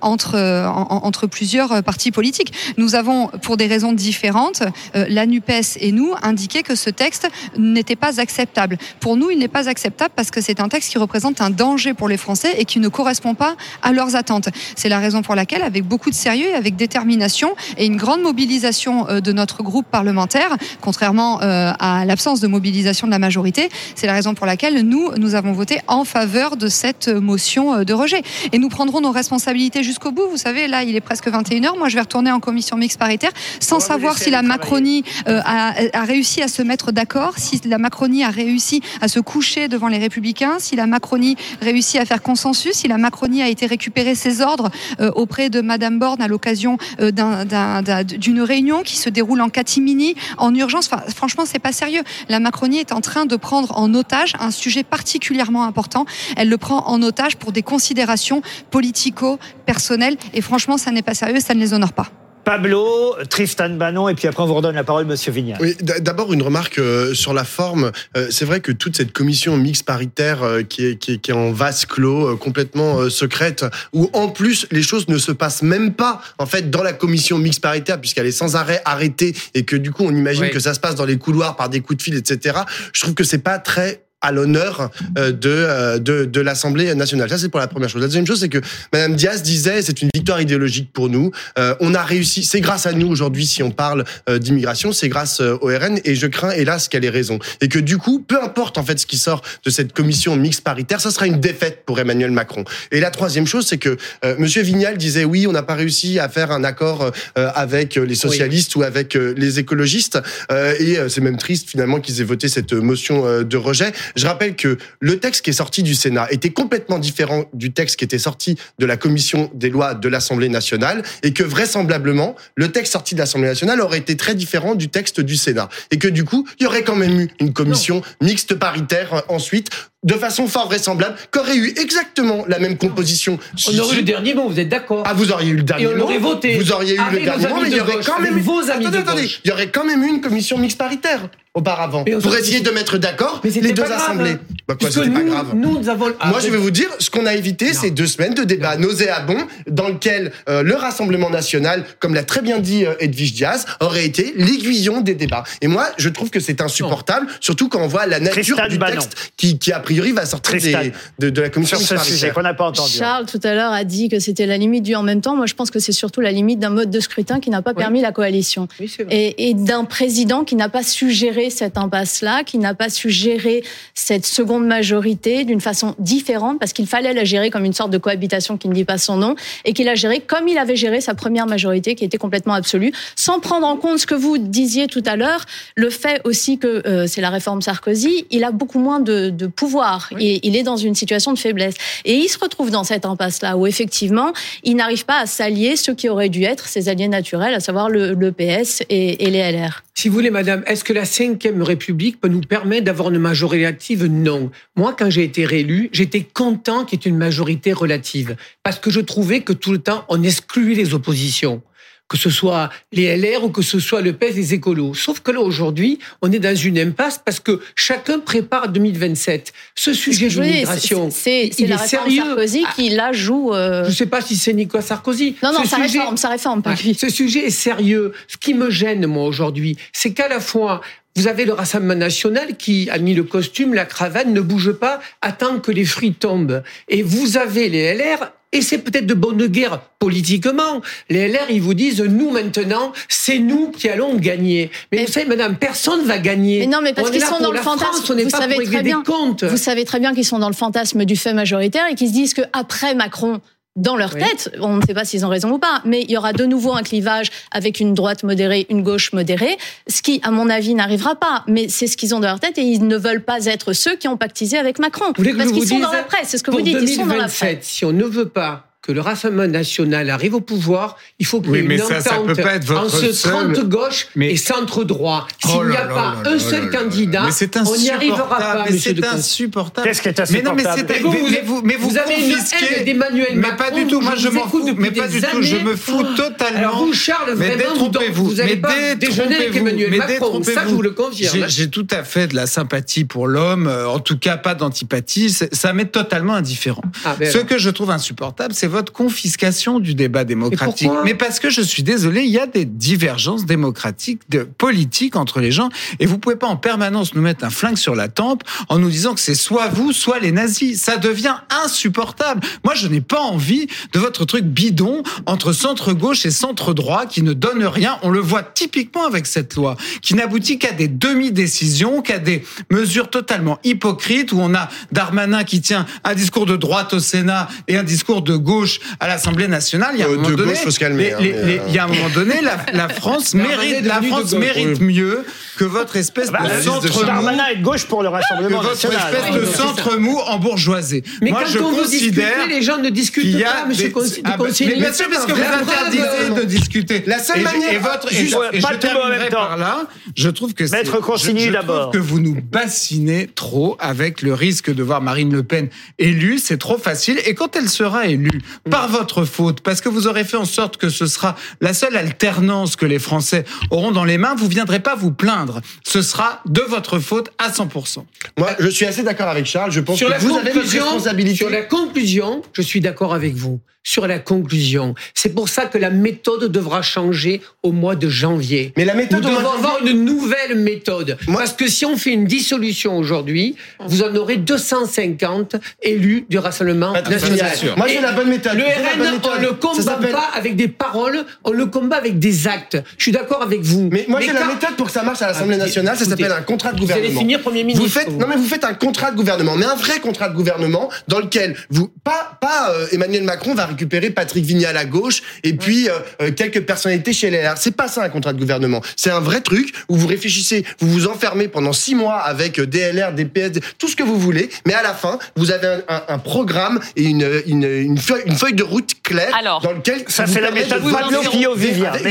entre, 0.00 1.26
plusieurs 1.26 1.82
partis 1.82 2.10
politiques. 2.10 2.52
Nous 2.76 2.94
avons, 2.94 3.28
pour 3.42 3.56
des 3.56 3.66
raisons 3.66 3.92
différentes, 3.92 4.62
la 4.94 5.26
NUPES 5.26 5.78
et 5.80 5.92
nous, 5.92 6.14
indiqué 6.22 6.62
que 6.62 6.74
ce 6.74 6.90
texte 6.90 7.28
n'était 7.56 7.96
pas 7.96 8.20
acceptable. 8.20 8.78
Pour 9.00 9.16
nous, 9.16 9.30
il 9.30 9.38
n'est 9.38 9.48
pas 9.48 9.68
acceptable 9.68 10.12
parce 10.14 10.30
que 10.30 10.40
c'est 10.40 10.60
un 10.60 10.68
texte 10.68 10.90
qui 10.90 10.98
représente 10.98 11.40
un 11.40 11.50
danger 11.50 11.94
pour 11.94 12.08
les 12.08 12.16
Français 12.16 12.54
et 12.58 12.64
qui 12.64 12.80
ne 12.80 12.88
correspond 12.88 13.34
pas 13.34 13.56
à 13.82 13.92
leurs 13.92 14.16
attentes. 14.16 14.48
C'est 14.76 14.88
la 14.88 14.98
raison 14.98 15.22
pour 15.22 15.34
laquelle, 15.34 15.62
avec 15.62 15.84
beaucoup 15.84 16.10
de 16.10 16.14
sérieux 16.14 16.48
et 16.48 16.54
avec 16.54 16.76
détermination 16.76 17.54
et 17.76 17.86
une 17.86 17.96
grande 17.96 18.22
mobilisation 18.22 19.06
de 19.06 19.32
notre 19.32 19.62
parlementaire, 19.82 20.56
contrairement 20.80 21.40
euh, 21.42 21.72
à 21.78 22.04
l'absence 22.04 22.40
de 22.40 22.46
mobilisation 22.46 23.06
de 23.06 23.12
la 23.12 23.18
majorité. 23.18 23.68
C'est 23.94 24.06
la 24.06 24.12
raison 24.12 24.34
pour 24.34 24.46
laquelle 24.46 24.80
nous, 24.82 25.10
nous 25.16 25.34
avons 25.34 25.52
voté 25.52 25.80
en 25.86 26.04
faveur 26.04 26.56
de 26.56 26.68
cette 26.68 27.08
motion 27.08 27.74
euh, 27.74 27.84
de 27.84 27.92
rejet. 27.92 28.22
Et 28.52 28.58
nous 28.58 28.68
prendrons 28.68 29.00
nos 29.00 29.10
responsabilités 29.10 29.82
jusqu'au 29.82 30.12
bout. 30.12 30.28
Vous 30.30 30.36
savez, 30.36 30.68
là, 30.68 30.82
il 30.82 30.94
est 30.96 31.00
presque 31.00 31.28
21h. 31.28 31.76
Moi, 31.78 31.88
je 31.88 31.94
vais 31.94 32.00
retourner 32.00 32.30
en 32.32 32.40
commission 32.40 32.76
mixte 32.76 32.98
paritaire 32.98 33.30
sans 33.60 33.80
savoir 33.80 34.18
si 34.18 34.30
la 34.30 34.42
Macronie 34.42 35.04
euh, 35.28 35.40
a, 35.44 35.74
a 35.92 36.04
réussi 36.04 36.42
à 36.42 36.48
se 36.48 36.62
mettre 36.62 36.92
d'accord, 36.92 37.34
si 37.38 37.60
la 37.66 37.78
Macronie 37.78 38.24
a 38.24 38.30
réussi 38.30 38.80
à 39.00 39.08
se 39.08 39.20
coucher 39.20 39.68
devant 39.68 39.88
les 39.88 39.98
Républicains, 39.98 40.54
si 40.58 40.76
la 40.76 40.86
Macronie 40.86 41.36
réussit 41.60 42.00
à 42.00 42.04
faire 42.04 42.22
consensus, 42.22 42.72
si 42.74 42.88
la 42.88 42.98
Macronie 42.98 43.42
a 43.42 43.48
été 43.48 43.66
récupérer 43.66 44.14
ses 44.14 44.40
ordres 44.42 44.70
euh, 45.00 45.10
auprès 45.14 45.50
de 45.50 45.60
Madame 45.60 45.98
Borne 45.98 46.20
à 46.22 46.28
l'occasion 46.28 46.78
euh, 47.00 47.10
d'un- 47.10 47.44
d'un- 47.44 47.82
d'un- 47.82 48.04
d'une 48.04 48.40
réunion 48.42 48.82
qui 48.82 48.96
se 48.96 49.08
déroule 49.10 49.40
en 49.40 49.48
catimini, 49.56 50.14
en 50.36 50.54
urgence. 50.54 50.90
Enfin, 50.92 51.02
franchement, 51.08 51.44
c'est 51.46 51.58
pas 51.58 51.72
sérieux. 51.72 52.02
La 52.28 52.40
Macronie 52.40 52.78
est 52.78 52.92
en 52.92 53.00
train 53.00 53.24
de 53.24 53.36
prendre 53.36 53.78
en 53.78 53.94
otage 53.94 54.34
un 54.38 54.50
sujet 54.50 54.84
particulièrement 54.84 55.64
important. 55.64 56.04
Elle 56.36 56.50
le 56.50 56.58
prend 56.58 56.86
en 56.86 57.02
otage 57.02 57.36
pour 57.36 57.52
des 57.52 57.62
considérations 57.62 58.42
politico-personnelles. 58.70 60.18
Et 60.34 60.42
franchement, 60.42 60.76
ça 60.76 60.90
n'est 60.90 61.06
pas 61.08 61.14
sérieux, 61.14 61.40
ça 61.40 61.54
ne 61.54 61.60
les 61.60 61.72
honore 61.72 61.94
pas. 61.94 62.08
Pablo, 62.46 63.16
Tristan 63.28 63.70
Bannon, 63.70 64.08
et 64.08 64.14
puis 64.14 64.28
après 64.28 64.40
on 64.40 64.46
vous 64.46 64.54
redonne 64.54 64.76
la 64.76 64.84
parole, 64.84 65.04
Monsieur 65.04 65.32
Vignal. 65.32 65.58
Oui, 65.60 65.76
d'abord 65.80 66.32
une 66.32 66.42
remarque 66.42 66.78
euh, 66.78 67.12
sur 67.12 67.34
la 67.34 67.42
forme. 67.42 67.90
Euh, 68.16 68.28
c'est 68.30 68.44
vrai 68.44 68.60
que 68.60 68.70
toute 68.70 68.96
cette 68.96 69.12
commission 69.12 69.56
mixte 69.56 69.84
paritaire 69.84 70.44
euh, 70.44 70.62
qui, 70.62 70.86
est, 70.86 70.96
qui, 70.96 71.14
est, 71.14 71.18
qui 71.18 71.32
est 71.32 71.34
en 71.34 71.50
vase 71.50 71.86
clos, 71.86 72.36
complètement 72.36 73.10
secrète, 73.10 73.64
où 73.92 74.10
en 74.12 74.28
plus 74.28 74.68
les 74.70 74.82
choses 74.82 75.08
ne 75.08 75.18
se 75.18 75.32
passent 75.32 75.62
même 75.62 75.92
pas 75.92 76.20
en 76.38 76.46
fait 76.46 76.70
dans 76.70 76.84
la 76.84 76.92
commission 76.92 77.36
mixte 77.36 77.62
paritaire 77.62 78.00
puisqu'elle 78.00 78.26
est 78.26 78.30
sans 78.30 78.54
arrêt 78.54 78.80
arrêtée 78.84 79.34
et 79.54 79.64
que 79.64 79.74
du 79.74 79.90
coup 79.90 80.04
on 80.04 80.14
imagine 80.14 80.44
Oui. 80.44 80.50
que 80.50 80.60
ça 80.60 80.72
se 80.72 80.78
passe 80.78 80.94
dans 80.94 81.04
les 81.04 81.18
couloirs 81.18 81.56
par 81.56 81.68
des 81.68 81.80
coups 81.80 81.96
de 81.96 82.02
fil, 82.04 82.14
etc. 82.14 82.58
Je 82.92 83.00
trouve 83.00 83.14
que 83.14 83.24
c'est 83.24 83.38
pas 83.38 83.58
très 83.58 84.05
à 84.20 84.32
l'honneur 84.32 84.90
euh, 85.18 85.30
de, 85.30 85.50
euh, 85.50 85.98
de, 85.98 86.24
de 86.24 86.40
l'Assemblée 86.40 86.94
nationale. 86.94 87.28
Ça, 87.28 87.38
c'est 87.38 87.48
pour 87.48 87.60
la 87.60 87.68
première 87.68 87.88
chose. 87.88 88.00
La 88.00 88.08
deuxième 88.08 88.26
chose, 88.26 88.40
c'est 88.40 88.48
que 88.48 88.60
Madame 88.92 89.14
Diaz 89.14 89.42
disait, 89.42 89.82
c'est 89.82 90.02
une 90.02 90.08
victoire 90.14 90.40
idéologique 90.40 90.92
pour 90.92 91.08
nous. 91.08 91.30
Euh, 91.58 91.74
on 91.80 91.94
a 91.94 92.02
réussi, 92.02 92.44
c'est 92.44 92.60
grâce 92.60 92.86
à 92.86 92.92
nous 92.92 93.08
aujourd'hui, 93.08 93.46
si 93.46 93.62
on 93.62 93.70
parle 93.70 94.04
euh, 94.28 94.38
d'immigration, 94.38 94.92
c'est 94.92 95.08
grâce 95.08 95.40
euh, 95.40 95.56
au 95.60 95.68
RN, 95.68 96.00
et 96.04 96.14
je 96.14 96.26
crains, 96.26 96.50
hélas, 96.50 96.88
qu'elle 96.88 97.04
ait 97.04 97.10
raison. 97.10 97.38
Et 97.60 97.68
que 97.68 97.78
du 97.78 97.98
coup, 97.98 98.24
peu 98.26 98.42
importe 98.42 98.78
en 98.78 98.84
fait 98.84 98.98
ce 98.98 99.06
qui 99.06 99.18
sort 99.18 99.42
de 99.64 99.70
cette 99.70 99.92
commission 99.92 100.36
mixte 100.36 100.62
paritaire, 100.62 101.00
ça 101.00 101.10
sera 101.10 101.26
une 101.26 101.40
défaite 101.40 101.84
pour 101.84 102.00
Emmanuel 102.00 102.30
Macron. 102.30 102.64
Et 102.90 103.00
la 103.00 103.10
troisième 103.10 103.46
chose, 103.46 103.66
c'est 103.66 103.78
que 103.78 103.96
euh, 104.24 104.34
Monsieur 104.38 104.62
Vignal 104.62 104.96
disait, 104.96 105.24
oui, 105.24 105.46
on 105.46 105.52
n'a 105.52 105.62
pas 105.62 105.74
réussi 105.74 106.18
à 106.18 106.28
faire 106.28 106.50
un 106.50 106.64
accord 106.64 107.12
euh, 107.38 107.50
avec 107.54 107.96
les 107.96 108.14
socialistes 108.14 108.74
ou 108.76 108.82
avec 108.82 109.14
les 109.14 109.58
écologistes, 109.58 110.18
euh, 110.50 110.74
et 110.78 110.98
euh, 110.98 111.08
c'est 111.08 111.20
même 111.20 111.36
triste 111.36 111.70
finalement 111.70 112.00
qu'ils 112.00 112.20
aient 112.20 112.24
voté 112.24 112.48
cette 112.48 112.72
motion 112.72 113.26
euh, 113.26 113.44
de 113.44 113.56
rejet. 113.56 113.92
Je 114.14 114.26
rappelle 114.26 114.56
que 114.56 114.78
le 115.00 115.18
texte 115.18 115.44
qui 115.44 115.50
est 115.50 115.54
sorti 115.54 115.82
du 115.82 115.94
Sénat 115.94 116.28
était 116.30 116.50
complètement 116.50 116.98
différent 116.98 117.44
du 117.52 117.72
texte 117.72 117.96
qui 117.96 118.04
était 118.04 118.18
sorti 118.18 118.56
de 118.78 118.86
la 118.86 118.96
commission 118.96 119.50
des 119.54 119.70
lois 119.70 119.94
de 119.94 120.08
l'Assemblée 120.08 120.48
nationale 120.48 121.02
et 121.22 121.32
que 121.32 121.42
vraisemblablement 121.42 122.36
le 122.54 122.70
texte 122.70 122.92
sorti 122.92 123.14
de 123.14 123.20
l'Assemblée 123.20 123.48
nationale 123.48 123.80
aurait 123.80 123.98
été 123.98 124.16
très 124.16 124.34
différent 124.34 124.74
du 124.74 124.88
texte 124.88 125.20
du 125.20 125.36
Sénat. 125.36 125.68
Et 125.90 125.98
que 125.98 126.08
du 126.08 126.24
coup 126.24 126.46
il 126.58 126.64
y 126.64 126.66
aurait 126.66 126.84
quand 126.84 126.96
même 126.96 127.20
eu 127.20 127.28
une 127.40 127.52
commission 127.52 128.02
mixte 128.20 128.54
paritaire 128.54 129.14
euh, 129.14 129.20
ensuite 129.28 129.70
de 130.06 130.14
façon 130.14 130.46
fort 130.46 130.66
vraisemblable 130.66 131.16
qu'aurait 131.30 131.56
eu 131.56 131.74
exactement 131.78 132.44
la 132.48 132.58
même 132.58 132.78
composition. 132.78 133.38
On 133.68 133.78
aurait 133.78 133.96
eu 133.96 133.98
le 133.98 134.04
dernier 134.04 134.34
mot, 134.34 134.48
vous 134.48 134.58
êtes 134.58 134.68
d'accord 134.68 135.02
Ah, 135.06 135.12
vous 135.12 135.30
auriez 135.32 135.50
eu 135.50 135.56
le 135.56 135.62
dernier 135.62 135.84
Et 135.84 135.88
on 135.88 135.96
mot. 135.96 136.18
voté. 136.18 136.56
Vous 136.56 136.72
auriez 136.72 136.94
eu 136.94 136.98
Avec 137.00 137.20
le 137.20 137.24
dernier 137.26 137.48
mot, 137.48 137.60
mais 137.60 137.68
il 137.70 137.76
y 137.76 137.80
aurait 137.80 138.04
quand 138.04 138.20
même 138.20 138.38
vos 138.38 138.70
amis 138.70 138.86
attendez. 138.86 139.28
Il 139.44 139.48
y 139.48 139.52
aurait 139.52 139.68
quand 139.68 139.84
même 139.84 140.02
eu 140.02 140.08
une 140.08 140.20
commission 140.20 140.56
mixte 140.58 140.78
paritaire 140.78 141.28
auparavant 141.54 142.04
pour 142.22 142.36
essayer 142.36 142.60
de 142.60 142.70
mettre 142.70 142.98
d'accord 142.98 143.40
Mais 143.42 143.50
c'était 143.50 143.68
les 143.68 143.72
deux 143.72 143.82
pas 143.82 143.88
grave, 143.88 144.02
assemblées. 144.02 144.30
hein. 144.32 144.38
Bah 144.68 144.74
quoi, 144.78 144.90
c'était 144.90 145.08
pas 145.08 145.22
nous, 145.22 145.30
grave. 145.30 145.46
nous, 145.54 145.78
nous 145.78 145.88
avons. 145.88 146.12
Moi, 146.26 146.38
je 146.40 146.48
vais 146.50 146.58
vous 146.58 146.70
dire, 146.70 146.88
ce 146.98 147.08
qu'on 147.08 147.24
a 147.24 147.34
évité, 147.34 147.72
c'est 147.72 147.90
deux 147.90 148.06
semaines 148.06 148.34
de 148.34 148.44
débats 148.44 148.76
nauséabonds 148.76 149.46
dans 149.66 149.88
lequel 149.88 150.32
euh, 150.48 150.62
le 150.62 150.74
Rassemblement 150.74 151.30
national, 151.30 151.84
comme 151.98 152.12
l'a 152.14 152.24
très 152.24 152.42
bien 152.42 152.58
dit 152.58 152.84
euh, 152.84 152.92
Edwige 153.00 153.32
Diaz, 153.32 153.64
aurait 153.80 154.04
été 154.04 154.34
l'aiguillon 154.36 155.00
des 155.00 155.14
débats. 155.14 155.44
Et 155.62 155.66
moi, 155.66 155.88
je 155.96 156.08
trouve 156.10 156.28
que 156.30 156.40
c'est 156.40 156.60
insupportable, 156.60 157.26
surtout 157.40 157.68
quand 157.70 157.80
on 157.80 157.86
voit 157.88 158.06
la 158.06 158.20
nature 158.20 158.60
du 158.68 158.78
texte 158.78 159.32
qui, 159.38 159.58
qui, 159.58 159.72
a 159.72 159.80
priori, 159.96 160.12
va 160.12 160.26
sortir 160.26 160.54
des- 160.60 160.92
de, 161.18 161.30
de 161.30 161.40
la 161.42 161.48
commission 161.50 161.78
Sur 161.78 161.98
ce 162.00 162.10
sujet 162.12 162.30
qu'on 162.30 162.42
n'a 162.42 162.54
pas 162.54 162.66
entendu. 162.68 162.92
Charles, 162.92 163.26
tout 163.26 163.40
à 163.42 163.54
l'heure, 163.54 163.72
a 163.72 163.84
dit 163.84 164.08
que 164.08 164.18
c'était 164.20 164.46
la 164.46 164.56
limite 164.58 164.82
du 164.82 164.94
en 164.94 165.02
même 165.02 165.20
temps. 165.20 165.36
Moi, 165.36 165.46
je 165.46 165.54
pense 165.54 165.70
que 165.70 165.78
c'est 165.78 165.92
surtout 165.92 166.20
la 166.20 166.32
limite 166.32 166.58
d'un 166.58 166.70
mode 166.70 166.90
de 166.90 167.00
scrutin 167.00 167.40
qui 167.40 167.50
n'a 167.50 167.62
pas 167.62 167.70
Oui. 167.70 167.76
permis 167.82 168.00
la 168.00 168.12
coalition. 168.12 168.68
Oui. 168.80 168.94
Et, 169.10 169.48
et 169.48 169.54
d'un 169.54 169.84
président 169.84 170.44
qui 170.44 170.54
n'a 170.56 170.68
pas 170.68 170.82
su 170.82 171.10
gérer 171.10 171.50
cette 171.50 171.78
impasse-là, 171.78 172.44
qui 172.44 172.58
n'a 172.58 172.74
pas 172.74 172.88
su 172.90 173.10
gérer 173.10 173.62
cette 173.94 174.26
seconde 174.26 174.66
majorité 174.66 175.44
d'une 175.44 175.60
façon 175.60 175.94
différente, 175.98 176.58
parce 176.58 176.72
qu'il 176.72 176.86
fallait 176.86 177.12
la 177.14 177.24
gérer 177.24 177.50
comme 177.50 177.64
une 177.64 177.72
sorte 177.72 177.90
de 177.90 177.98
cohabitation 177.98 178.56
qui 178.56 178.68
ne 178.68 178.74
dit 178.74 178.84
pas 178.84 178.98
son 178.98 179.16
nom, 179.16 179.34
et 179.64 179.72
qu'il 179.72 179.88
a 179.88 179.94
géré 179.94 180.20
comme 180.20 180.48
il 180.48 180.58
avait 180.58 180.76
géré 180.76 181.00
sa 181.00 181.14
première 181.14 181.46
majorité, 181.46 181.94
qui 181.94 182.04
était 182.04 182.18
complètement 182.18 182.54
absolue, 182.54 182.92
sans 183.16 183.40
prendre 183.40 183.66
en 183.66 183.76
compte 183.76 183.98
ce 183.98 184.06
que 184.06 184.14
vous 184.14 184.38
disiez 184.38 184.86
tout 184.86 185.02
à 185.06 185.16
l'heure, 185.16 185.44
le 185.74 185.90
fait 185.90 186.20
aussi 186.24 186.58
que 186.58 186.82
euh, 186.86 187.06
c'est 187.06 187.20
la 187.20 187.30
réforme 187.30 187.62
Sarkozy, 187.62 188.26
il 188.30 188.44
a 188.44 188.50
beaucoup 188.50 188.78
moins 188.78 189.00
de, 189.00 189.30
de 189.30 189.46
pouvoir, 189.46 189.75
il 190.18 190.56
est 190.56 190.62
dans 190.62 190.76
une 190.76 190.94
situation 190.94 191.32
de 191.32 191.38
faiblesse. 191.38 191.74
Et 192.04 192.14
il 192.14 192.28
se 192.28 192.38
retrouve 192.38 192.70
dans 192.70 192.84
cette 192.84 193.04
impasse-là, 193.04 193.56
où 193.56 193.66
effectivement, 193.66 194.32
il 194.64 194.76
n'arrive 194.76 195.04
pas 195.04 195.20
à 195.20 195.26
s'allier 195.26 195.76
ceux 195.76 195.94
qui 195.94 196.08
auraient 196.08 196.28
dû 196.28 196.44
être 196.44 196.66
ses 196.66 196.88
alliés 196.88 197.08
naturels, 197.08 197.54
à 197.54 197.60
savoir 197.60 197.88
le, 197.88 198.14
le 198.14 198.32
PS 198.32 198.82
et, 198.88 199.24
et 199.24 199.30
les 199.30 199.52
LR. 199.52 199.82
Si 199.94 200.08
vous 200.08 200.14
voulez, 200.14 200.30
madame, 200.30 200.62
est-ce 200.66 200.84
que 200.84 200.92
la 200.92 201.04
Ve 201.04 201.62
République 201.62 202.20
peut 202.20 202.28
nous 202.28 202.42
permettre 202.42 202.84
d'avoir 202.84 203.10
une 203.10 203.18
majorité 203.18 203.64
relative? 203.64 204.04
Non. 204.04 204.50
Moi, 204.76 204.94
quand 204.98 205.08
j'ai 205.08 205.24
été 205.24 205.46
réélu, 205.46 205.88
j'étais 205.92 206.20
content 206.20 206.84
qu'il 206.84 207.00
y 207.00 207.06
ait 207.06 207.10
une 207.10 207.16
majorité 207.16 207.72
relative. 207.72 208.36
Parce 208.62 208.78
que 208.78 208.90
je 208.90 209.00
trouvais 209.00 209.40
que 209.40 209.52
tout 209.52 209.72
le 209.72 209.78
temps, 209.78 210.04
on 210.08 210.22
excluait 210.22 210.74
les 210.74 210.92
oppositions. 210.92 211.62
Que 212.08 212.16
ce 212.16 212.30
soit 212.30 212.70
les 212.92 213.16
LR 213.16 213.42
ou 213.44 213.48
que 213.50 213.62
ce 213.62 213.80
soit 213.80 214.00
le 214.00 214.12
PS, 214.12 214.34
les 214.36 214.54
écolos. 214.54 214.94
Sauf 214.94 215.18
que 215.20 215.32
là, 215.32 215.40
aujourd'hui, 215.40 215.98
on 216.22 216.30
est 216.30 216.38
dans 216.38 216.54
une 216.54 216.78
impasse 216.78 217.20
parce 217.24 217.40
que 217.40 217.60
chacun 217.74 218.20
prépare 218.20 218.68
2027. 218.68 219.52
Ce 219.74 219.92
sujet 219.92 220.28
de 220.28 220.40
l'immigration, 220.40 221.10
c'est 221.10 221.50
la 221.66 221.74
est 221.84 221.88
sérieux. 221.88 222.22
Sarkozy 222.24 222.64
qui 222.76 222.90
là 222.90 223.12
joue. 223.12 223.52
euh, 223.52 223.82
Je 223.84 223.88
ne 223.90 223.94
sais 223.94 224.06
pas 224.06 224.20
si 224.20 224.36
c'est 224.36 224.52
Nicolas 224.52 224.82
Sarkozy. 224.84 225.34
Non, 225.42 225.52
non, 225.52 225.64
Ce 225.64 225.68
ça 225.68 225.76
sujet- 225.82 225.98
réforme, 225.98 226.16
ça 226.16 226.28
réforme, 226.28 226.62
pas. 226.62 226.76
Ce 226.76 227.08
sujet 227.08 227.46
est 227.46 227.50
sérieux. 227.50 228.12
Ce 228.28 228.36
qui 228.36 228.54
me 228.54 228.70
gêne, 228.70 229.04
moi, 229.06 229.24
aujourd'hui, 229.24 229.76
c'est 229.92 230.12
qu'à 230.12 230.28
la 230.28 230.38
fois, 230.38 230.82
vous 231.16 231.28
avez 231.28 231.44
le 231.46 231.52
Rassemblement 231.54 231.94
national 231.94 232.56
qui 232.56 232.88
a 232.90 232.98
mis 232.98 233.14
le 233.14 233.22
costume, 233.24 233.74
la 233.74 233.84
cravate, 233.86 234.26
ne 234.28 234.40
bouge 234.40 234.72
pas, 234.72 235.00
attend 235.22 235.58
que 235.60 235.72
les 235.72 235.84
fruits 235.84 236.12
tombent. 236.14 236.62
Et 236.88 237.02
vous 237.02 237.38
avez 237.38 237.68
les 237.68 237.94
LR, 237.94 238.32
et 238.52 238.60
c'est 238.62 238.78
peut-être 238.78 239.06
de 239.06 239.14
bonne 239.14 239.46
guerre 239.46 239.80
politiquement. 239.98 240.80
Les 241.10 241.28
LR, 241.28 241.50
ils 241.50 241.60
vous 241.60 241.74
disent, 241.74 242.00
nous 242.00 242.30
maintenant, 242.30 242.92
c'est 243.08 243.38
nous 243.38 243.70
qui 243.70 243.88
allons 243.88 244.14
gagner. 244.14 244.70
Mais, 244.92 244.98
Mais- 244.98 245.04
vous 245.06 245.12
savez, 245.12 245.26
madame, 245.26 245.56
personne 245.56 246.04
va 246.04 246.18
gagner. 246.18 246.60
Mais 246.60 246.66
non, 246.66 246.80
mais 246.82 246.92
parce 246.92 247.10
qu'ils 247.10 247.22
sont 247.22 247.40
dans 247.40 247.50
le 247.50 247.58
fantasme. 247.58 247.92
France, 248.04 248.10
on 248.10 248.14
Vous 248.16 248.28
pas 248.30 248.38
savez 248.38 248.54
pour 248.56 248.64
très 248.64 248.82
bien. 248.82 248.98
des 248.98 249.04
comptes. 249.04 249.44
Vous 249.44 249.56
savez 249.56 249.84
très 249.84 250.00
bien 250.00 250.14
qu'ils 250.14 250.24
sont 250.24 250.38
dans 250.38 250.48
le 250.48 250.54
fantasme 250.54 251.04
du 251.04 251.16
fait 251.16 251.32
majoritaire 251.34 251.84
et 251.90 251.94
qu'ils 251.94 252.08
se 252.08 252.12
disent 252.12 252.34
qu'après 252.34 252.94
Macron, 252.94 253.40
dans 253.76 253.96
leur 253.96 254.14
Oui. 254.14 254.20
tête, 254.22 254.50
on 254.60 254.76
ne 254.76 254.82
sait 254.82 254.94
pas 254.94 255.04
s'ils 255.04 255.24
ont 255.24 255.28
raison 255.28 255.50
ou 255.52 255.58
pas, 255.58 255.82
mais 255.84 256.02
il 256.02 256.10
y 256.10 256.16
aura 256.16 256.32
de 256.32 256.44
nouveau 256.44 256.72
un 256.74 256.82
clivage 256.82 257.28
avec 257.50 257.78
une 257.80 257.94
droite 257.94 258.24
modérée, 258.24 258.66
une 258.70 258.82
gauche 258.82 259.12
modérée, 259.12 259.56
ce 259.86 260.02
qui, 260.02 260.20
à 260.24 260.30
mon 260.30 260.48
avis, 260.48 260.74
n'arrivera 260.74 261.14
pas. 261.14 261.44
Mais 261.46 261.68
c'est 261.68 261.86
ce 261.86 261.96
qu'ils 261.96 262.14
ont 262.14 262.20
dans 262.20 262.28
leur 262.28 262.40
tête 262.40 262.58
et 262.58 262.62
ils 262.62 262.86
ne 262.86 262.96
veulent 262.96 263.22
pas 263.24 263.44
être 263.46 263.72
ceux 263.72 263.96
qui 263.96 264.08
ont 264.08 264.16
pactisé 264.16 264.58
avec 264.58 264.78
Macron. 264.78 265.12
Vous 265.16 265.36
Parce 265.36 265.52
qu'ils 265.52 265.68
sont 265.68 265.78
dans 265.78 265.92
la 265.92 266.02
presse, 266.02 266.28
c'est 266.28 266.38
ce 266.38 266.42
que 266.42 266.50
vous 266.50 266.62
dites, 266.62 266.78
ils 266.80 266.88
sont 266.88 267.02
dans 267.06 267.14
la 267.16 267.26
2027, 267.26 267.56
presse. 267.58 267.66
si 267.68 267.84
on 267.84 267.92
ne 267.92 268.04
veut 268.04 268.28
pas 268.28 268.65
que 268.86 268.92
le 268.92 269.00
Rassemblement 269.00 269.48
national 269.50 270.10
arrive 270.10 270.34
au 270.34 270.40
pouvoir, 270.40 270.96
il 271.18 271.26
faut 271.26 271.40
qu'il 271.40 271.48
y 271.50 271.52
Oui, 271.52 271.58
ait 271.58 271.62
une 271.62 271.68
mais 271.68 271.78
ça, 271.78 271.84
entente 271.84 272.38
être 272.38 272.72
entre 272.72 273.12
seul- 273.12 273.32
30 273.32 273.68
gauche 273.68 274.06
Mais- 274.14 274.32
et 274.32 274.36
centre 274.36 274.84
droit. 274.84 275.26
S'il 275.44 275.56
Oh 275.58 275.64
n'y 275.64 275.72
là 275.72 275.80
a 275.80 275.86
là 275.88 275.94
pas 275.94 276.14
là 276.24 276.30
un 276.30 276.34
là 276.34 276.38
seul 276.38 276.70
candidat, 276.70 277.22
Mais 277.26 277.60
on 277.66 277.76
n'y 277.76 277.90
arrivera 277.90 278.18
insupportable, 278.22 278.58
pas, 278.64 278.70
mais 278.70 278.78
c'est 278.78 279.04
insupportable. 279.04 279.86
Qu'est-ce 279.88 280.02
qui 280.02 280.08
est 280.08 280.30
Mais 280.32 280.42
non, 280.42 280.54
mais 280.54 280.66
insupportable 280.66 280.94
c'est- 280.94 281.02
Vous, 281.02 281.12
mais- 281.12 281.18
vous- 281.20 281.30
mais 281.30 281.42
vous, 281.44 281.62
mais 281.64 281.74
vous, 281.76 281.88
vous 281.90 281.98
avez 281.98 282.14
une 282.14 282.30
haine 282.32 282.84
d'Emmanuel 282.84 283.26
Mais 283.34 283.40
Macron, 283.48 283.56
pas 283.56 283.70
du 283.70 283.86
tout. 283.86 284.00
Moi, 284.00 284.14
je 284.16 284.28
m'en 284.28 284.46
fous. 284.48 284.74
Mais 284.76 284.90
pas 284.90 285.08
du 285.08 285.20
tout. 285.20 285.42
Je 285.42 285.56
me 285.56 285.76
fous 285.76 286.02
totalement. 286.16 286.58
Alors 286.58 286.78
vous, 286.84 286.92
Charles, 286.92 287.34
Mais 287.36 287.50
vraiment, 287.56 287.74
vous, 288.12 288.34
n'allez 288.34 288.54
Mais 288.54 288.56
pas 288.56 288.94
déjeuner 288.96 289.36
avec. 289.36 289.56
Emmanuel 289.56 289.88
Mais 289.90 289.98
Macron. 289.98 290.42
Ça, 290.42 290.62
je 290.68 290.74
vous 290.74 290.82
le 290.82 290.90
confirme. 290.90 291.46
J'ai- 291.48 291.70
tout 291.70 291.86
à 291.90 292.04
fait 292.04 292.28
de 292.28 292.36
la 292.36 292.46
sympathie 292.46 293.04
pour 293.04 293.26
l'homme. 293.26 293.66
euh, 293.66 293.86
En 293.86 293.98
tout 294.00 294.18
cas, 294.18 294.36
pas 294.36 294.54
d'antipathie. 294.54 295.30
Ça 295.30 295.72
m'est 295.72 295.86
totalement 295.86 296.34
indifférent. 296.34 296.82
Ah, 297.04 297.16
ben 297.18 297.30
Ce 297.30 297.38
que 297.38 297.58
je 297.58 297.70
trouve 297.70 297.90
insupportable, 297.90 298.54
c'est 298.54 298.66
votre 298.76 298.92
confiscation 298.92 299.80
du 299.80 299.94
débat 299.94 300.24
démocratique. 300.24 300.90
Mais 301.02 301.14
parce 301.14 301.40
que 301.40 301.48
je 301.48 301.62
suis 301.62 301.82
désolé, 301.82 302.24
il 302.24 302.30
y 302.30 302.38
a 302.38 302.46
des 302.46 302.66
divergences 302.66 303.46
démocratiques, 303.46 304.20
de 304.28 304.42
politiques 304.42 305.16
entre 305.16 305.40
les 305.40 305.50
gens, 305.50 305.70
et 305.98 306.04
vous 306.04 306.18
pouvez 306.18 306.36
pas 306.36 306.46
en 306.46 306.56
permanence 306.56 307.14
nous 307.14 307.22
mettre 307.22 307.42
un 307.42 307.50
flingue 307.50 307.78
sur 307.78 307.94
la 307.94 308.08
tempe 308.08 308.42
en 308.68 308.78
nous 308.78 308.90
disant 308.90 309.14
que 309.14 309.20
c'est 309.20 309.34
soit 309.34 309.68
vous, 309.68 309.92
soit 309.92 310.18
les 310.18 310.30
nazis. 310.30 310.78
Ça 310.78 310.98
devient 310.98 311.36
insupportable. 311.64 312.42
Moi, 312.64 312.74
je 312.74 312.86
n'ai 312.88 313.00
pas 313.00 313.20
envie 313.20 313.66
de 313.94 313.98
votre 313.98 314.26
truc 314.26 314.44
bidon 314.44 315.02
entre 315.24 315.54
centre-gauche 315.54 316.26
et 316.26 316.30
centre-droit 316.30 317.06
qui 317.06 317.22
ne 317.22 317.32
donne 317.32 317.64
rien. 317.64 317.96
On 318.02 318.10
le 318.10 318.20
voit 318.20 318.42
typiquement 318.42 319.06
avec 319.06 319.26
cette 319.26 319.54
loi, 319.54 319.76
qui 320.02 320.14
n'aboutit 320.14 320.58
qu'à 320.58 320.72
des 320.72 320.88
demi-décisions, 320.88 322.02
qu'à 322.02 322.18
des 322.18 322.44
mesures 322.70 323.08
totalement 323.08 323.58
hypocrites 323.64 324.32
où 324.32 324.40
on 324.40 324.54
a 324.54 324.68
Darmanin 324.92 325.44
qui 325.44 325.62
tient 325.62 325.86
un 326.04 326.14
discours 326.14 326.44
de 326.44 326.56
droite 326.56 326.92
au 326.92 327.00
Sénat 327.00 327.48
et 327.68 327.78
un 327.78 327.84
discours 327.84 328.20
de 328.20 328.36
gauche 328.36 328.65
à 329.00 329.08
l'Assemblée 329.08 329.48
nationale. 329.48 329.90
Il 329.94 330.00
y 330.00 330.02
a 330.02 330.06
un 330.06 330.10
Euh, 330.10 330.16
moment 330.16 330.30
donné, 330.30 330.52
gauche, 330.54 331.14
euh, 331.14 331.58
il 331.68 331.74
y 331.74 331.78
a 331.78 331.84
un 331.84 331.88
moment 331.88 332.08
donné, 332.14 332.34
la, 332.72 332.88
France 332.88 333.34
mérite, 333.34 333.84
la 333.84 334.02
France 334.02 334.30
gauche. 334.32 334.40
mérite 334.40 334.80
mieux 334.80 335.24
que 335.56 335.64
votre 335.64 335.96
espèce 335.96 336.30
Bah, 336.30 336.40
de 336.42 336.60
centre 336.62 336.92
mou 337.00 337.04
Darmanin 337.04 337.46
est 337.48 337.56
de 337.56 337.62
gauche 337.62 337.86
pour 337.86 338.02
le 338.02 338.08
que 338.08 338.14
Rassemblement 338.14 338.60
votre 338.60 338.70
national. 338.70 339.14
espèce 339.14 339.34
de 339.40 339.44
centre 339.46 339.96
mou 339.96 340.18
embourgeoisé. 340.18 341.02
Mais 341.22 341.30
Moi, 341.30 341.42
quand 341.44 341.50
je 341.50 341.58
on 341.58 341.70
veut 341.72 341.82
considère 341.82 342.46
les 342.48 342.62
gens 342.62 342.78
ne 342.78 342.90
discutent 342.90 343.42
pas, 343.42 343.64
monsieur 343.66 343.88
des- 343.88 343.94
Ah, 344.24 344.36
bah, 344.38 344.44
mais 344.60 344.74
bien 344.76 344.92
sûr, 344.92 345.06
parce 345.10 345.26
que 345.26 345.32
vous 345.32 345.40
interdisez 345.40 346.30
de 346.36 346.42
discuter. 346.44 347.02
La 347.06 347.18
seule 347.18 347.40
manière- 347.42 347.72
et 347.72 347.78
votre, 347.78 348.12
et 348.12 348.16
Juste, 348.16 348.36
je, 348.52 348.58
et 348.58 348.60
pas 348.60 348.72
je 348.74 348.78
tout 348.78 348.86
en 348.96 349.08
même 349.08 349.28
temps. 349.28 349.36
par 349.36 349.56
là. 349.56 349.86
Je 350.14 350.28
trouve 350.28 350.54
que 350.54 350.66
c'est- 350.66 350.76
Maître 350.76 351.00
Consigny, 351.00 351.50
d'abord. 351.50 351.90
que 351.90 351.98
vous 351.98 352.20
nous 352.20 352.36
bassinez 352.40 353.28
trop 353.34 353.76
avec 353.80 354.22
le 354.22 354.34
risque 354.34 354.72
de 354.72 354.82
voir 354.82 355.00
Marine 355.00 355.32
Le 355.32 355.42
Pen 355.42 355.68
élue. 355.98 356.38
C'est 356.38 356.58
trop 356.58 356.78
facile. 356.78 357.18
Et 357.26 357.34
quand 357.34 357.56
elle 357.56 357.68
sera 357.68 358.06
élue, 358.06 358.40
par 358.70 358.88
votre 358.88 359.24
faute, 359.24 359.60
parce 359.60 359.80
que 359.80 359.88
vous 359.88 360.06
aurez 360.06 360.24
fait 360.24 360.36
en 360.36 360.44
sorte 360.44 360.76
que 360.76 360.88
ce 360.88 361.06
sera 361.06 361.36
la 361.60 361.72
seule 361.74 361.96
alternance 361.96 362.76
que 362.76 362.86
les 362.86 362.98
Français 362.98 363.44
auront 363.70 363.92
dans 363.92 364.04
les 364.04 364.18
mains, 364.18 364.34
vous 364.36 364.48
viendrez 364.48 364.80
pas 364.80 364.94
vous 364.94 365.12
plaindre. 365.12 365.45
Ce 365.84 366.02
sera 366.02 366.42
de 366.46 366.60
votre 366.62 366.98
faute 366.98 367.30
à 367.38 367.50
100%. 367.50 368.04
Moi, 368.38 368.50
je 368.58 368.68
suis 368.68 368.86
assez 368.86 369.02
d'accord 369.02 369.28
avec 369.28 369.46
Charles. 369.46 369.70
Je 369.72 369.80
pense 369.80 369.98
sur 369.98 370.08
que 370.08 370.12
la 370.12 370.18
vous 370.18 370.36
avez 370.36 370.50
conclusion, 370.50 370.84
responsabilité. 370.84 371.36
sur 371.36 371.50
la 371.50 371.62
conclusion, 371.62 372.42
je 372.52 372.62
suis 372.62 372.80
d'accord 372.80 373.14
avec 373.14 373.34
vous. 373.34 373.60
Sur 373.88 374.08
la 374.08 374.18
conclusion, 374.18 374.96
c'est 375.14 375.32
pour 375.32 375.48
ça 375.48 375.66
que 375.66 375.78
la 375.78 375.90
méthode 375.90 376.50
devra 376.50 376.82
changer 376.82 377.40
au 377.62 377.70
mois 377.70 377.94
de 377.94 378.08
janvier. 378.08 378.72
Mais 378.76 378.84
la 378.84 378.94
méthode 378.94 379.22
Nous 379.22 379.28
au 379.28 379.30
mois 379.30 379.40
devons 379.42 379.52
de 379.52 379.56
avoir 379.58 379.86
une 379.86 380.04
nouvelle 380.04 380.56
méthode. 380.58 381.16
Moi- 381.28 381.38
Parce 381.38 381.52
que 381.52 381.68
si 381.68 381.86
on 381.86 381.96
fait 381.96 382.10
une 382.10 382.24
dissolution 382.24 382.98
aujourd'hui, 382.98 383.54
vous 383.86 384.02
en 384.02 384.12
aurez 384.16 384.38
250 384.38 385.54
élus 385.82 386.26
du 386.28 386.38
Rassemblement 386.38 386.92
national. 386.92 387.52
Moi, 387.76 387.86
j'ai 387.86 388.00
la 388.00 388.10
bonne 388.12 388.28
méthode. 388.28 388.54
Le 388.54 388.64
la 388.64 389.04
RN, 389.04 389.12
méthode. 389.14 389.32
on 389.38 389.40
ne 389.40 389.80
Ça 389.82 389.94
combat 389.94 390.08
pas 390.08 390.30
avec 390.34 390.56
des 390.56 390.66
paroles, 390.68 391.24
on 391.44 391.52
le 391.52 391.66
combat 391.66 391.96
avec 391.96 392.18
des 392.18 392.48
actes. 392.48 392.78
Je 392.98 393.02
suis 393.04 393.12
d'accord 393.12 393.42
avec 393.42 393.60
vous. 393.60 393.88
Mais 393.92 394.04
moi, 394.08 394.20
j'ai 394.20 394.32
la 394.32 394.46
méthode 394.46 394.74
pour 394.76 394.86
que 394.86 394.92
ça 394.92 395.04
marche 395.04 395.22
à 395.22 395.28
l'Assemblée 395.36 395.56
nationale. 395.56 395.96
Ça 395.96 396.04
s'appelle 396.04 396.32
un 396.32 396.42
contrat 396.42 396.72
de 396.72 396.76
Vous 396.80 396.84
allez 396.90 396.94
gouvernement. 397.08 397.20
finir 397.20 397.40
Premier 397.42 397.64
ministre. 397.64 397.84
Vous 397.84 397.90
faites, 397.92 398.10
non 398.10 398.26
mais 398.28 398.36
vous 398.36 398.46
faites 398.46 398.64
un 398.64 398.74
contrat 398.74 399.10
de 399.10 399.16
gouvernement, 399.16 399.56
mais 399.56 399.66
un 399.66 399.74
vrai 399.74 400.00
contrat 400.00 400.28
de 400.28 400.34
gouvernement 400.34 400.90
dans 401.08 401.18
lequel 401.20 401.56
vous, 401.70 401.90
pas, 402.04 402.36
pas 402.40 402.70
euh, 402.70 402.86
Emmanuel 402.92 403.22
Macron 403.24 403.54
va 403.54 403.66
récupérer 403.66 404.10
Patrick 404.10 404.44
Vignal 404.44 404.76
à 404.76 404.84
gauche 404.84 405.22
et 405.44 405.52
puis 405.54 405.88
euh, 405.88 405.92
euh, 406.22 406.30
quelques 406.32 406.62
personnalités 406.62 407.12
chez 407.12 407.30
LR. 407.30 407.54
C'est 407.56 407.74
pas 407.76 407.88
ça 407.88 408.02
un 408.02 408.08
contrat 408.08 408.32
de 408.32 408.38
gouvernement. 408.38 408.80
C'est 408.96 409.10
un 409.10 409.20
vrai 409.20 409.40
truc 409.40 409.72
où 409.88 409.96
vous 409.96 410.06
réfléchissez, 410.06 410.64
vous 410.80 410.88
vous 410.88 411.06
enfermez 411.08 411.48
pendant 411.48 411.72
six 411.72 411.94
mois 411.94 412.16
avec 412.16 412.60
DLR, 412.60 413.12
DPS, 413.12 413.60
tout 413.78 413.88
ce 413.88 413.96
que 413.96 414.02
vous 414.02 414.18
voulez, 414.18 414.48
mais 414.66 414.74
à 414.74 414.82
la 414.82 414.94
fin 414.94 415.18
vous 415.36 415.50
avez 415.50 415.66
un, 415.68 415.82
un- 415.88 416.02
un 416.08 416.18
programme 416.18 416.80
et 416.96 417.04
une, 417.04 417.28
une, 417.46 417.64
une, 417.64 417.98
feuille, 417.98 418.22
une 418.26 418.36
feuille 418.36 418.54
de 418.54 418.62
route 418.62 418.90
claire 419.02 419.34
Alors, 419.38 419.60
dans 419.60 419.72
lequel 419.72 420.04
Ça, 420.08 420.24
vous 420.24 420.32
c'est 420.34 420.40
la 420.40 420.50
méthode 420.50 420.82
de 420.84 420.90
Pablo 420.90 421.54
Vivien. 421.54 421.92
c'est 421.94 422.02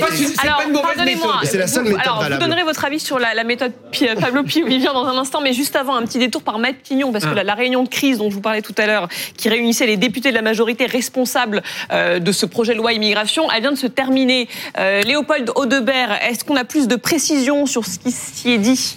pas 0.00 0.08
une- 0.10 0.28
c'est 0.28 0.72
mauvaise 0.72 1.04
méthode. 1.04 1.30
La 1.54 1.66
seule 1.66 1.84
Vous- 1.84 1.90
méthode 1.96 2.12
Donnerez 2.56 2.68
votre 2.72 2.86
avis 2.86 3.00
sur 3.00 3.18
la, 3.18 3.34
la 3.34 3.44
méthode 3.44 3.72
Pi- 3.90 4.06
Pablo 4.18 4.42
Pio 4.42 4.64
Vivien 4.66 4.94
dans 4.94 5.04
un 5.04 5.18
instant, 5.18 5.42
mais 5.42 5.52
juste 5.52 5.76
avant, 5.76 5.94
un 5.94 6.04
petit 6.06 6.16
détour 6.18 6.42
par 6.42 6.58
Matignon, 6.58 7.12
parce 7.12 7.24
que 7.26 7.30
Ah. 7.32 7.34
la, 7.34 7.42
la 7.44 7.54
réunion 7.54 7.82
de 7.84 7.88
crise 7.90 8.16
dont 8.16 8.30
je 8.30 8.34
vous 8.34 8.40
parlais 8.40 8.62
tout 8.62 8.74
à 8.78 8.86
l'heure, 8.86 9.08
qui 9.36 9.50
réunissait 9.50 9.84
les 9.86 9.98
députés 9.98 10.30
de 10.30 10.34
la 10.34 10.40
majorité 10.40 10.86
responsables 10.86 11.62
euh, 11.92 12.18
de 12.18 12.32
ce 12.32 12.46
projet 12.46 12.72
de 12.72 12.78
loi 12.78 12.94
immigration, 12.94 13.50
elle 13.50 13.60
vient 13.60 13.72
de 13.72 13.76
se 13.76 13.86
terminer. 13.86 14.48
Euh, 14.78 15.02
Léopold 15.02 15.50
Audebert, 15.54 16.18
est-ce 16.26 16.44
qu'on 16.46 16.56
a 16.56 16.64
plus 16.64 16.88
de 16.88 16.96
précisions 16.96 17.66
sur 17.66 17.84
ce 17.84 17.98
qui 17.98 18.10
s'y 18.10 18.52
est 18.52 18.58
dit? 18.58 18.96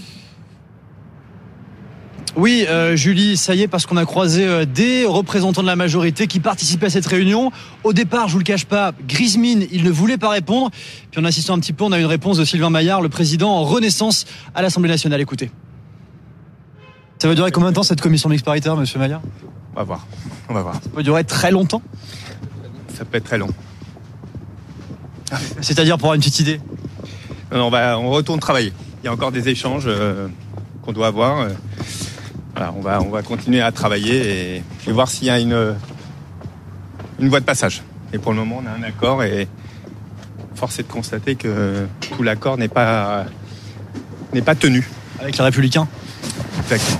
Oui, 2.35 2.65
euh, 2.67 2.95
Julie, 2.95 3.37
ça 3.37 3.55
y 3.55 3.63
est, 3.63 3.67
parce 3.67 3.85
qu'on 3.85 3.97
a 3.97 4.05
croisé 4.05 4.45
euh, 4.45 4.65
des 4.65 5.05
représentants 5.05 5.61
de 5.61 5.67
la 5.67 5.75
majorité 5.75 6.27
qui 6.27 6.39
participaient 6.39 6.87
à 6.87 6.89
cette 6.89 7.05
réunion. 7.05 7.51
Au 7.83 7.93
départ, 7.93 8.27
je 8.27 8.33
vous 8.33 8.39
le 8.39 8.43
cache 8.43 8.65
pas, 8.65 8.91
Grismine, 9.07 9.65
il 9.71 9.83
ne 9.83 9.89
voulait 9.89 10.17
pas 10.17 10.29
répondre. 10.29 10.69
Puis 11.11 11.19
en 11.19 11.25
assistant 11.25 11.55
un 11.55 11.59
petit 11.59 11.73
peu, 11.73 11.83
on 11.83 11.91
a 11.91 11.99
une 11.99 12.05
réponse 12.05 12.37
de 12.37 12.45
Sylvain 12.45 12.69
Maillard, 12.69 13.01
le 13.01 13.09
président 13.09 13.49
en 13.49 13.63
renaissance 13.63 14.25
à 14.53 14.61
l'Assemblée 14.61 14.89
nationale. 14.89 15.21
Écoutez. 15.21 15.51
Ça 17.19 17.27
va 17.27 17.35
durer 17.35 17.51
combien 17.51 17.69
de 17.69 17.75
temps 17.75 17.83
cette 17.83 18.01
commission 18.01 18.29
mixte 18.29 18.45
paritaire, 18.45 18.75
monsieur 18.77 18.99
Maillard? 18.99 19.21
On 19.73 19.79
va 19.79 19.83
voir. 19.83 20.07
On 20.47 20.53
va 20.53 20.61
voir. 20.61 20.75
Ça 20.75 20.89
peut 20.93 21.03
durer 21.03 21.23
très 21.23 21.51
longtemps? 21.51 21.81
Ça 22.97 23.05
peut 23.05 23.17
être 23.17 23.25
très 23.25 23.37
long. 23.37 23.49
C'est-à-dire 25.61 25.97
pour 25.97 26.05
avoir 26.05 26.15
une 26.15 26.21
petite 26.21 26.39
idée? 26.39 26.61
Non, 27.51 27.57
non, 27.57 27.67
on, 27.67 27.69
va, 27.69 27.99
on 27.99 28.09
retourne 28.11 28.39
travailler. 28.39 28.71
Il 29.03 29.05
y 29.05 29.09
a 29.09 29.13
encore 29.13 29.31
des 29.31 29.49
échanges 29.49 29.85
euh, 29.87 30.27
qu'on 30.81 30.93
doit 30.93 31.07
avoir. 31.07 31.47
Voilà, 32.59 32.73
on 32.77 32.81
va, 32.81 33.01
on 33.01 33.09
va 33.09 33.21
continuer 33.21 33.61
à 33.61 33.71
travailler 33.71 34.57
et, 34.57 34.63
et 34.85 34.91
voir 34.91 35.07
s'il 35.07 35.27
y 35.27 35.29
a 35.29 35.39
une, 35.39 35.77
une 37.17 37.29
voie 37.29 37.39
de 37.39 37.45
passage. 37.45 37.83
Et 38.11 38.17
pour 38.17 38.33
le 38.33 38.39
moment, 38.39 38.61
on 38.61 38.67
a 38.67 38.71
un 38.71 38.83
accord 38.83 39.23
et 39.23 39.47
force 40.55 40.77
est 40.77 40.83
de 40.83 40.91
constater 40.91 41.35
que 41.35 41.87
tout 42.01 42.21
l'accord 42.21 42.57
n'est 42.57 42.67
pas, 42.67 43.27
n'est 44.33 44.41
pas 44.41 44.55
tenu. 44.55 44.85
Avec 45.21 45.37
les 45.37 45.43
Républicains? 45.45 45.87
Exactement. 46.59 46.99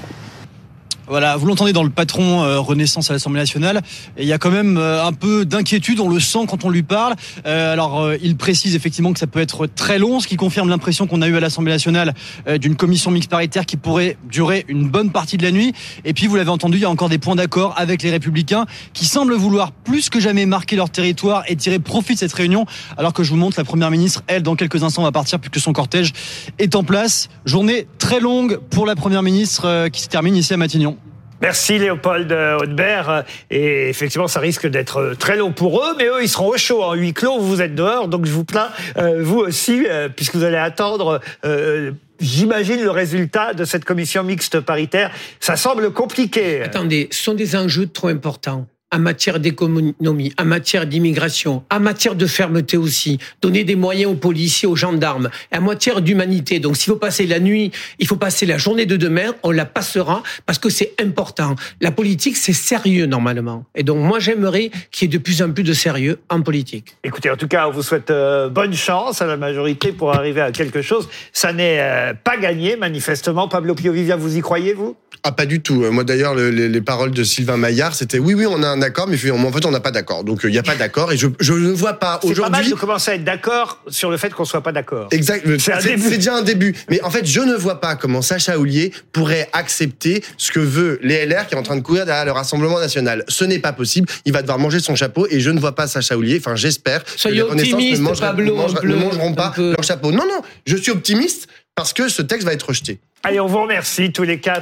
Voilà, 1.09 1.37
vous 1.37 1.47
l'entendez 1.47 1.73
dans 1.73 1.81
le 1.81 1.89
patron 1.89 2.43
euh, 2.43 2.59
Renaissance 2.59 3.09
à 3.09 3.13
l'Assemblée 3.13 3.39
nationale, 3.39 3.81
il 4.19 4.27
y 4.27 4.31
a 4.31 4.37
quand 4.37 4.51
même 4.51 4.77
euh, 4.77 5.03
un 5.03 5.11
peu 5.11 5.43
d'inquiétude, 5.43 5.99
on 5.99 6.07
le 6.07 6.19
sent 6.19 6.45
quand 6.47 6.65
on 6.65 6.69
lui 6.69 6.83
parle. 6.83 7.15
Euh, 7.47 7.73
alors, 7.73 8.01
euh, 8.01 8.17
il 8.21 8.37
précise 8.37 8.75
effectivement 8.75 9.11
que 9.11 9.17
ça 9.17 9.25
peut 9.25 9.39
être 9.39 9.65
très 9.65 9.97
long, 9.97 10.19
ce 10.19 10.27
qui 10.27 10.35
confirme 10.35 10.69
l'impression 10.69 11.07
qu'on 11.07 11.23
a 11.23 11.27
eue 11.27 11.35
à 11.35 11.39
l'Assemblée 11.39 11.71
nationale 11.71 12.13
euh, 12.47 12.59
d'une 12.59 12.75
commission 12.75 13.09
mixte 13.09 13.31
paritaire 13.31 13.65
qui 13.65 13.75
pourrait 13.75 14.17
durer 14.29 14.65
une 14.67 14.87
bonne 14.87 15.09
partie 15.09 15.37
de 15.37 15.41
la 15.41 15.49
nuit. 15.49 15.73
Et 16.05 16.13
puis, 16.13 16.27
vous 16.27 16.35
l'avez 16.35 16.51
entendu, 16.51 16.77
il 16.77 16.81
y 16.81 16.85
a 16.85 16.91
encore 16.91 17.09
des 17.09 17.17
points 17.17 17.35
d'accord 17.35 17.73
avec 17.75 18.03
les 18.03 18.11
Républicains 18.11 18.67
qui 18.93 19.05
semblent 19.05 19.33
vouloir 19.33 19.71
plus 19.71 20.11
que 20.11 20.19
jamais 20.19 20.45
marquer 20.45 20.75
leur 20.75 20.91
territoire 20.91 21.41
et 21.47 21.55
tirer 21.55 21.79
profit 21.79 22.13
de 22.13 22.19
cette 22.19 22.33
réunion. 22.33 22.67
Alors 22.97 23.13
que 23.13 23.23
je 23.23 23.31
vous 23.31 23.37
montre 23.37 23.57
la 23.57 23.65
Première 23.65 23.89
ministre, 23.89 24.21
elle, 24.27 24.43
dans 24.43 24.55
quelques 24.55 24.83
instants, 24.83 25.01
va 25.01 25.11
partir 25.11 25.39
puisque 25.39 25.59
son 25.59 25.73
cortège 25.73 26.13
est 26.59 26.75
en 26.75 26.83
place. 26.83 27.29
Journée 27.45 27.87
très 27.97 28.19
longue 28.19 28.59
pour 28.69 28.85
la 28.85 28.95
Première 28.95 29.23
ministre 29.23 29.65
euh, 29.65 29.89
qui 29.89 30.03
se 30.03 30.07
termine 30.07 30.35
ici 30.35 30.53
à 30.53 30.57
Matignon. 30.57 30.98
Merci 31.41 31.79
Léopold 31.79 32.31
euh, 32.31 32.57
Haudebert. 32.59 33.09
Euh, 33.09 33.21
Et 33.49 33.89
effectivement, 33.89 34.27
ça 34.27 34.39
risque 34.39 34.67
d'être 34.67 34.97
euh, 34.97 35.15
très 35.15 35.37
long 35.37 35.51
pour 35.51 35.83
eux, 35.83 35.95
mais 35.97 36.05
eux, 36.05 36.21
ils 36.21 36.29
seront 36.29 36.49
au 36.49 36.57
chaud 36.57 36.83
en 36.83 36.93
huis 36.93 37.13
clos. 37.13 37.39
Vous 37.39 37.61
êtes 37.61 37.75
dehors, 37.75 38.07
donc 38.07 38.25
je 38.25 38.31
vous 38.31 38.43
plains, 38.45 38.69
euh, 38.97 39.21
vous 39.23 39.39
aussi, 39.39 39.85
euh, 39.87 40.09
puisque 40.09 40.35
vous 40.35 40.43
allez 40.43 40.57
attendre. 40.57 41.19
euh, 41.45 41.91
J'imagine 42.21 42.83
le 42.83 42.91
résultat 42.91 43.53
de 43.53 43.63
cette 43.63 43.85
commission 43.85 44.23
mixte 44.23 44.59
paritaire. 44.59 45.09
Ça 45.39 45.55
semble 45.55 45.93
compliqué. 45.93 46.61
Attendez, 46.61 47.07
ce 47.11 47.23
sont 47.23 47.33
des 47.33 47.55
enjeux 47.55 47.87
trop 47.87 48.09
importants 48.09 48.67
en 48.91 48.99
matière 48.99 49.39
d'économie, 49.39 50.33
en 50.39 50.45
matière 50.45 50.87
d'immigration, 50.87 51.63
en 51.71 51.79
matière 51.79 52.15
de 52.15 52.25
fermeté 52.25 52.77
aussi, 52.77 53.19
donner 53.41 53.63
des 53.63 53.75
moyens 53.75 54.11
aux 54.11 54.15
policiers, 54.15 54.67
aux 54.67 54.75
gendarmes, 54.75 55.29
en 55.55 55.61
matière 55.61 56.01
d'humanité. 56.01 56.59
Donc 56.59 56.77
s'il 56.77 56.91
faut 56.91 56.99
passer 56.99 57.27
la 57.27 57.39
nuit, 57.39 57.71
il 57.99 58.07
faut 58.07 58.15
passer 58.15 58.45
la 58.45 58.57
journée 58.57 58.85
de 58.85 58.97
demain, 58.97 59.35
on 59.43 59.51
la 59.51 59.65
passera 59.65 60.23
parce 60.45 60.57
que 60.57 60.69
c'est 60.69 60.93
important. 60.99 61.55
La 61.81 61.91
politique, 61.91 62.37
c'est 62.37 62.53
sérieux 62.53 63.05
normalement. 63.05 63.65
Et 63.75 63.83
donc 63.83 63.97
moi 63.97 64.19
j'aimerais 64.19 64.71
qu'il 64.91 65.11
y 65.11 65.13
ait 65.13 65.17
de 65.17 65.21
plus 65.21 65.41
en 65.41 65.51
plus 65.51 65.63
de 65.63 65.73
sérieux 65.73 66.19
en 66.29 66.41
politique. 66.41 66.95
Écoutez, 67.03 67.29
en 67.29 67.37
tout 67.37 67.47
cas, 67.47 67.67
on 67.67 67.71
vous 67.71 67.83
souhaite 67.83 68.09
euh, 68.09 68.49
bonne 68.49 68.73
chance 68.73 69.21
à 69.21 69.27
la 69.27 69.37
majorité 69.37 69.91
pour 69.91 70.13
arriver 70.15 70.41
à 70.41 70.51
quelque 70.51 70.81
chose. 70.81 71.07
Ça 71.31 71.53
n'est 71.53 71.79
euh, 71.79 72.13
pas 72.13 72.37
gagné, 72.37 72.75
manifestement. 72.75 73.47
Pablo 73.47 73.75
Pio 73.75 73.91
Vivia, 73.91 74.15
vous 74.15 74.37
y 74.37 74.41
croyez, 74.41 74.73
vous? 74.73 74.95
Ah, 75.23 75.31
pas 75.31 75.45
du 75.45 75.61
tout. 75.61 75.83
Euh, 75.83 75.91
Moi, 75.91 76.03
d'ailleurs, 76.03 76.33
le- 76.33 76.49
les, 76.49 76.69
les 76.69 76.81
paroles 76.81 77.11
de 77.11 77.23
Sylvain 77.23 77.57
Maillard, 77.57 77.93
c'était 77.93 78.19
oui, 78.19 78.33
oui, 78.33 78.45
on 78.47 78.63
a 78.63 78.67
un 78.67 78.81
accord, 78.81 79.07
mais 79.07 79.17
en 79.31 79.51
fait, 79.51 79.65
on 79.65 79.71
n'a 79.71 79.79
pas 79.79 79.91
d'accord. 79.91 80.23
Donc, 80.23 80.41
il 80.43 80.51
n'y 80.51 80.57
a 80.57 80.63
pas 80.63 80.75
d'accord. 80.75 81.11
Et 81.11 81.17
je, 81.17 81.27
je 81.39 81.53
ne 81.53 81.71
vois 81.71 81.93
pas 81.93 82.19
C'est 82.23 82.33
pas 82.35 82.49
mal 82.49 82.61
aujourd'hui. 82.61 82.71
de 82.71 82.75
commencer 82.79 83.11
à 83.11 83.15
être 83.15 83.23
d'accord 83.23 83.83
sur 83.89 84.09
le 84.11 84.17
fait 84.17 84.33
qu'on 84.33 84.45
soit 84.45 84.61
pas 84.61 84.71
d'accord. 84.71 85.07
Exact. 85.11 85.45
C'est 85.59 86.17
déjà 86.17 86.35
un 86.35 86.41
début. 86.41 86.75
Mais 86.89 87.01
en 87.03 87.09
fait, 87.09 87.25
je 87.25 87.41
ne 87.41 87.53
vois 87.55 87.81
pas 87.81 87.95
comment 87.95 88.21
Sacha 88.21 88.57
Houlier 88.57 88.91
pourrait 89.11 89.49
accepter 89.53 90.23
ce 90.37 90.51
que 90.51 90.59
veut 90.59 90.99
les 91.03 91.25
LR 91.25 91.47
qui 91.47 91.55
est 91.55 91.57
en 91.57 91.63
train 91.63 91.75
de 91.75 91.81
courir 91.81 92.05
derrière 92.05 92.25
le 92.25 92.31
Rassemblement 92.31 92.79
national. 92.79 93.23
Ce 93.27 93.43
n'est 93.43 93.59
pas 93.59 93.73
possible. 93.73 94.07
Il 94.25 94.33
va 94.33 94.41
devoir 94.41 94.57
manger 94.59 94.79
son 94.79 94.95
chapeau 94.95 95.27
et 95.29 95.39
je 95.39 95.49
ne 95.49 95.59
vois 95.59 95.75
pas 95.75 95.87
Sacha 95.87 96.15
Houlier. 96.17 96.37
Enfin, 96.39 96.55
j'espère 96.55 97.03
que 97.03 97.11
Soyez 97.15 97.37
les 97.37 97.43
ne, 97.43 98.19
Pablo, 98.19 98.45
ne 98.45 98.51
mangera- 98.51 98.85
ne 98.85 98.95
mangeront 98.95 99.33
pas 99.33 99.53
leur 99.57 99.83
chapeau. 99.83 100.11
Non, 100.11 100.25
non. 100.25 100.41
Je 100.65 100.77
suis 100.77 100.91
optimiste 100.91 101.47
parce 101.75 101.93
que 101.93 102.09
ce 102.09 102.21
texte 102.21 102.45
va 102.45 102.53
être 102.53 102.67
rejeté. 102.67 102.99
Allez, 103.23 103.39
on 103.41 103.47
vous 103.47 103.61
remercie 103.61 104.11
tous 104.13 104.23
les 104.23 104.39
quatre. 104.39 104.57